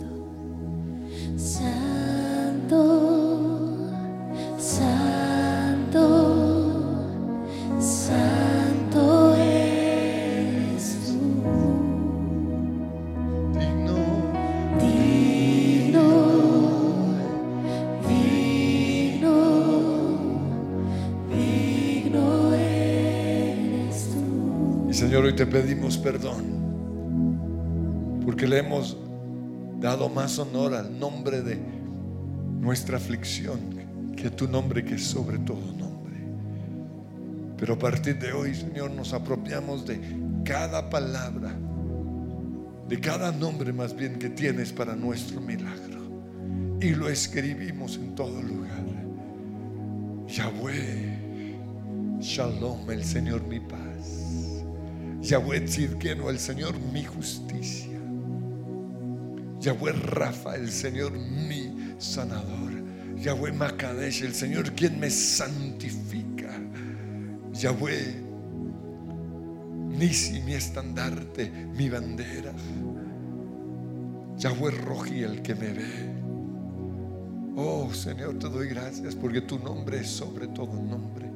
Señor, 24.90 25.24
hoy 25.24 25.36
te 25.36 25.46
pedimos 25.46 25.96
perdón 25.96 26.58
porque 28.24 28.46
le 28.46 28.58
hemos 28.58 28.96
dado 29.80 30.08
más 30.08 30.38
honor 30.38 30.74
al 30.74 30.98
nombre 30.98 31.42
de 31.42 31.58
nuestra 32.60 32.96
aflicción 32.96 34.12
que 34.16 34.30
tu 34.30 34.48
nombre 34.48 34.84
que 34.84 34.96
es 34.96 35.04
sobre 35.04 35.38
todo 35.38 35.60
nombre. 35.72 36.16
Pero 37.56 37.74
a 37.74 37.78
partir 37.78 38.18
de 38.18 38.32
hoy, 38.32 38.54
Señor, 38.54 38.90
nos 38.90 39.12
apropiamos 39.12 39.86
de 39.86 40.00
cada 40.44 40.90
palabra, 40.90 41.54
de 42.88 43.00
cada 43.00 43.30
nombre 43.30 43.72
más 43.72 43.94
bien 43.94 44.18
que 44.18 44.30
tienes 44.30 44.72
para 44.72 44.96
nuestro 44.96 45.40
milagro. 45.40 45.98
Y 46.80 46.94
lo 46.94 47.08
escribimos 47.08 47.96
en 47.96 48.14
todo 48.14 48.40
lugar. 48.40 48.84
Yahweh, 50.28 51.58
Shalom, 52.20 52.90
el 52.90 53.04
Señor 53.04 53.42
mi 53.46 53.60
paz. 53.60 54.64
Yahweh 55.22 55.60
Tzidkenu, 55.62 56.28
el 56.28 56.38
Señor 56.38 56.78
mi 56.92 57.04
justicia. 57.04 57.97
Yahweh 59.60 59.92
Rafa, 59.92 60.54
el 60.56 60.70
Señor 60.70 61.12
mi 61.12 61.94
sanador. 61.98 62.72
Yahweh 63.16 63.52
Makadesh, 63.52 64.22
el 64.22 64.34
Señor 64.34 64.72
quien 64.74 65.00
me 65.00 65.10
santifica. 65.10 66.50
Yahweh 67.52 68.28
Nisi, 69.88 70.40
mi 70.42 70.54
estandarte, 70.54 71.50
mi 71.50 71.88
bandera. 71.88 72.52
Yahweh 74.36 74.70
Roji, 74.70 75.22
el 75.24 75.42
que 75.42 75.54
me 75.56 75.72
ve. 75.72 76.18
Oh 77.56 77.92
Señor, 77.92 78.38
te 78.38 78.48
doy 78.48 78.68
gracias 78.68 79.16
porque 79.16 79.40
tu 79.40 79.58
nombre 79.58 79.98
es 80.00 80.08
sobre 80.08 80.46
todo 80.46 80.80
nombre. 80.80 81.28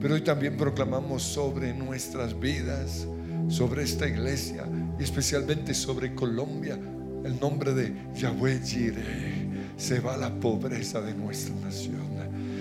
Pero 0.00 0.14
hoy 0.14 0.20
también 0.20 0.56
proclamamos 0.56 1.24
sobre 1.24 1.74
nuestras 1.74 2.38
vidas, 2.38 3.08
sobre 3.48 3.82
esta 3.82 4.06
iglesia 4.06 4.64
y 4.98 5.02
especialmente 5.02 5.74
sobre 5.74 6.14
Colombia, 6.14 6.78
el 7.24 7.38
nombre 7.40 7.72
de 7.74 7.92
Yahweh 8.14 8.60
Jireh. 8.64 9.48
Se 9.76 10.00
va 10.00 10.16
la 10.16 10.30
pobreza 10.30 11.00
de 11.00 11.14
nuestra 11.14 11.54
nación. 11.64 12.00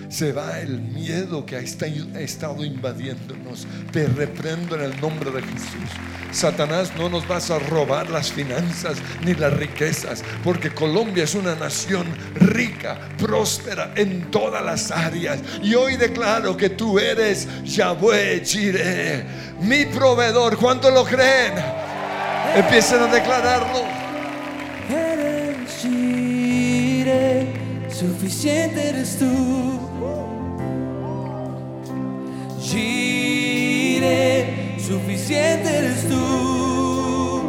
Se 0.10 0.32
va 0.32 0.60
el 0.60 0.80
miedo 0.82 1.46
que 1.46 1.56
ha 1.56 1.60
esta- 1.60 1.86
ha 1.86 2.20
estado 2.20 2.66
invadiéndonos. 2.66 3.68
Te 3.92 4.08
reprendo 4.08 4.76
en 4.76 4.82
el 4.82 5.00
nombre 5.00 5.30
de 5.30 5.44
Jesús. 5.44 5.90
Satanás, 6.32 6.94
no 6.98 7.10
nos 7.10 7.28
vas 7.28 7.52
a 7.52 7.60
robar 7.60 8.10
las 8.10 8.32
finanzas 8.32 8.98
ni 9.24 9.36
las 9.36 9.54
riquezas, 9.54 10.24
porque 10.44 10.72
Colombia 10.72 11.26
es 11.26 11.36
una 11.36 11.54
nación 11.54 12.08
rica, 12.36 12.98
próspera 13.20 13.92
en 13.96 14.32
todas 14.32 14.66
las 14.66 14.90
áreas. 14.90 15.40
Y 15.62 15.76
hoy 15.76 15.96
declaro 15.96 16.58
que 16.58 16.70
tú 16.72 16.98
eres 16.98 17.48
Yahweh 17.64 18.42
Jireh, 18.44 19.26
mi 19.62 19.86
proveedor. 19.86 20.58
¿Cuánto 20.58 20.90
lo 20.90 21.04
creen? 21.06 21.54
Empiecen 22.56 23.02
a 23.02 23.08
declararlo. 23.08 24.09
Suficiente 28.00 28.90
eres 28.90 29.18
tú. 29.18 29.26
Jireh, 32.62 34.46
suficiente 34.80 35.78
eres 35.80 36.08
tú. 36.08 37.42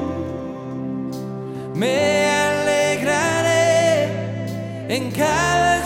Me 1.74 2.26
alegraré 2.48 4.09
en 4.88 5.12
cada 5.12 5.84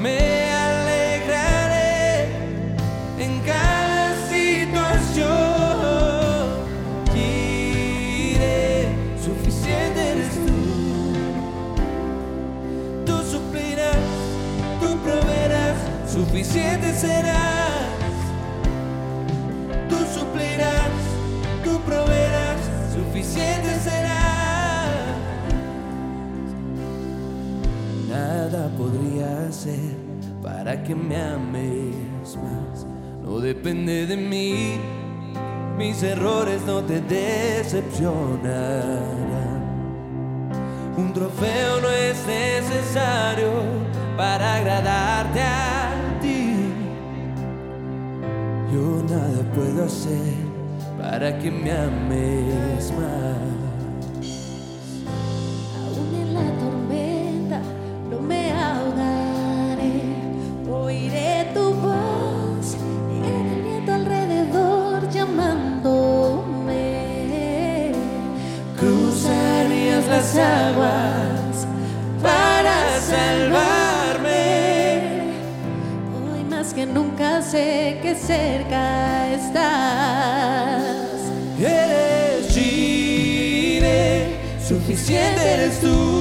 Me 0.00 0.52
alegraré 0.52 2.28
en 3.18 3.40
cada 3.40 4.14
situación. 4.28 5.26
Jireh, 7.12 8.88
suficiente 9.20 10.00
eres 10.12 10.34
tú. 10.46 10.54
Tú 13.06 13.16
suplirás, 13.28 13.96
tú 14.80 14.96
proveerás, 14.98 15.78
suficiente 16.08 16.94
serás. 16.94 17.47
Para 30.68 30.84
que 30.84 30.94
me 30.94 31.16
ames 31.16 32.36
más. 32.36 32.86
No 33.22 33.40
depende 33.40 34.06
de 34.06 34.18
mí, 34.18 34.78
mis 35.78 36.02
errores 36.02 36.60
no 36.66 36.82
te 36.82 37.00
decepcionarán. 37.00 38.12
Un 40.94 41.14
trofeo 41.14 41.80
no 41.80 41.88
es 41.88 42.18
necesario 42.26 43.50
para 44.14 44.56
agradarte 44.56 45.40
a 45.40 46.18
ti. 46.20 46.70
Yo 48.70 49.02
nada 49.08 49.50
puedo 49.54 49.86
hacer 49.86 50.34
para 50.98 51.38
que 51.38 51.50
me 51.50 51.72
ames 51.72 52.92
más. 52.92 53.57
Sé 77.50 77.98
que 78.02 78.14
cerca 78.14 79.32
estás. 79.32 80.82
Eres 81.58 82.54
Jireh, 82.54 84.36
suficiente 84.66 85.52
eres 85.54 85.80
tú. 85.80 86.17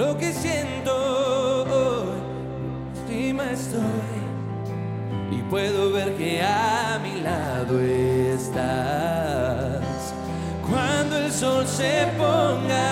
Lo 0.00 0.16
que 0.16 0.32
siento 0.32 0.92
hoy. 1.76 2.18
Encima 3.02 3.44
estoy 3.50 4.18
y 5.30 5.42
puedo 5.50 5.92
ver 5.92 6.16
que 6.16 6.40
a 6.42 6.98
mi 7.02 7.20
lado 7.20 7.78
estás. 8.34 9.84
Cuando 10.66 11.18
el 11.18 11.30
sol 11.30 11.66
se 11.66 12.06
ponga, 12.16 12.89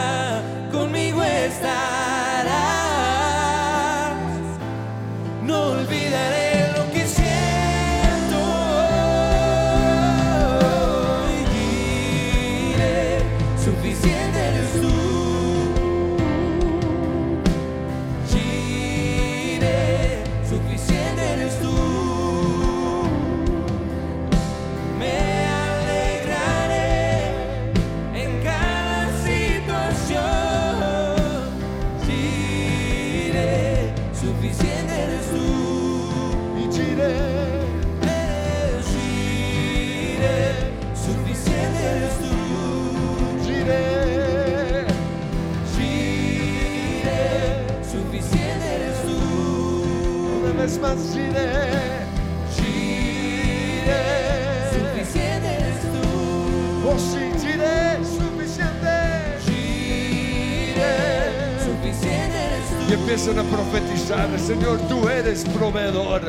Y 62.88 62.94
empiezan 62.94 63.38
a 63.38 63.42
profetizar, 63.42 64.28
Señor, 64.40 64.78
tú 64.88 65.08
eres 65.10 65.44
proveedor, 65.44 66.22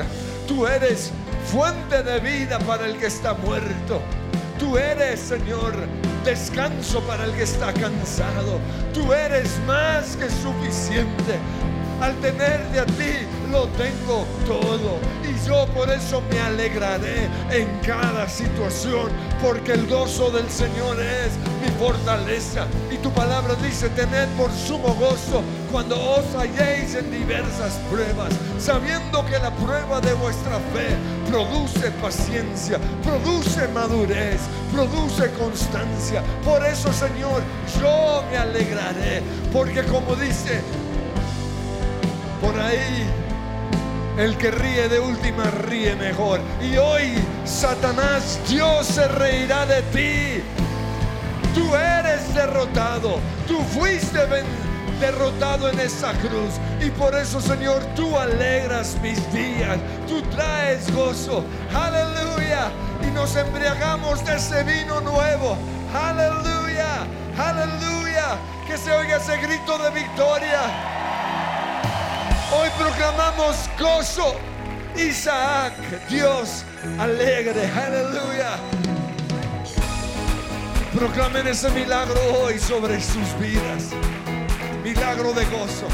tú 0.45 0.68
eres 0.68 1.12
fuente 1.45 2.03
de 2.03 2.20
vida 2.20 2.60
para 2.60 2.86
el 2.86 2.97
que 2.97 3.05
está 3.05 3.34
muerto, 3.34 4.01
tú 4.60 4.78
eres, 4.78 5.22
Señor, 5.22 5.74
descanso 6.26 6.99
para 7.03 7.24
el 7.24 7.32
que 7.32 7.43
está 7.43 7.72
cansado, 7.72 8.60
tú 8.93 9.14
eres 9.14 9.57
más 9.66 10.18
que 10.18 10.30
suficiente. 10.30 11.39
Al 12.01 12.16
tenerte 12.16 12.80
a 12.80 12.86
ti 12.86 13.26
lo 13.52 13.68
tengo 13.70 14.26
todo 14.45 15.00
y 15.24 15.47
yo 15.47 15.66
por 15.74 15.89
eso 15.89 16.22
me 16.30 16.39
alegraré 16.39 17.28
en 17.52 17.68
cada 17.86 18.28
situación 18.28 19.10
porque 19.41 19.74
el 19.74 19.88
gozo 19.88 20.30
del 20.32 20.50
Señor 20.50 21.00
es 21.00 21.32
mi 21.62 21.70
fortaleza. 21.80 22.68
Y 22.91 22.97
tu 22.97 23.12
palabra 23.12 23.56
dice 23.56 23.89
tened 23.89 24.28
por 24.38 24.52
sumo 24.52 24.93
gozo 24.95 25.41
cuando 25.72 25.95
os 25.95 26.36
halléis 26.36 26.95
en 26.95 27.10
diversas 27.12 27.74
pruebas 27.89 28.34
sabiendo 28.60 29.26
que 29.26 29.39
la 29.39 29.52
prueba 29.52 30.00
de 30.02 30.14
vuestra 30.14 30.60
fe 30.74 30.95
produce 31.30 31.91
paciencia 32.02 32.80
produce 33.04 33.68
madurez 33.70 34.41
produce 34.74 35.32
constancia. 35.34 36.24
Por 36.43 36.66
eso 36.66 36.91
Señor 36.93 37.41
yo 37.82 38.24
me 38.30 38.38
alegraré 38.38 39.22
porque 39.52 39.84
como 39.84 40.16
dice 40.16 40.62
por 42.41 42.58
ahí 42.60 43.06
el 44.20 44.38
que 44.38 44.51
ríe 44.51 44.89
de 44.89 44.99
última 44.99 45.45
ríe 45.45 45.95
mejor. 45.95 46.41
Y 46.61 46.76
hoy, 46.76 47.13
Satanás, 47.45 48.38
Dios 48.49 48.86
se 48.86 49.07
reirá 49.07 49.65
de 49.65 49.82
ti. 49.93 50.43
Tú 51.55 51.74
eres 51.74 52.34
derrotado. 52.34 53.20
Tú 53.47 53.61
fuiste 53.63 54.20
derrotado 54.99 55.70
en 55.70 55.80
esa 55.80 56.11
cruz. 56.15 56.59
Y 56.86 56.89
por 56.89 57.15
eso, 57.15 57.39
Señor, 57.39 57.82
tú 57.95 58.17
alegras 58.17 58.97
mis 59.01 59.20
días. 59.32 59.78
Tú 60.05 60.22
traes 60.24 60.93
gozo. 60.93 61.45
Aleluya. 61.74 62.72
Y 63.07 63.11
nos 63.11 63.34
embriagamos 63.38 64.26
de 64.26 64.36
ese 64.36 64.63
vino 64.65 64.99
nuevo. 64.99 65.57
Aleluya. 65.95 67.07
Aleluya. 67.38 68.36
Que 68.67 68.78
se 68.78 68.91
oiga 68.91 69.15
ese 69.15 69.38
grito 69.38 69.78
de 69.78 69.91
victoria. 69.91 71.09
Hoy 72.52 72.70
proclamamos 72.78 73.70
gozo. 73.80 74.36
Isaac, 74.95 75.74
Dios 76.10 76.66
alegre. 76.97 77.70
Aleluya. 77.72 78.58
Proclamen 80.93 81.47
ese 81.47 81.70
milagro 81.70 82.20
hoy 82.41 82.58
sobre 82.58 83.00
sus 83.00 83.38
vidas. 83.39 83.89
Milagro 84.84 85.34
de 85.34 85.45
gozo. 85.45 85.88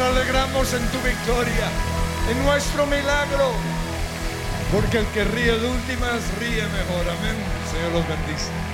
alegramos 0.00 0.72
en 0.74 0.86
tu 0.88 0.98
victoria, 1.00 1.68
en 2.30 2.44
nuestro 2.44 2.86
milagro, 2.86 3.52
porque 4.72 4.98
el 4.98 5.06
que 5.08 5.24
ríe 5.24 5.58
de 5.58 5.68
últimas 5.68 6.20
ríe 6.38 6.62
mejor. 6.62 7.08
Amén. 7.08 7.36
Señor 7.72 7.92
los 7.92 8.08
bendice. 8.08 8.67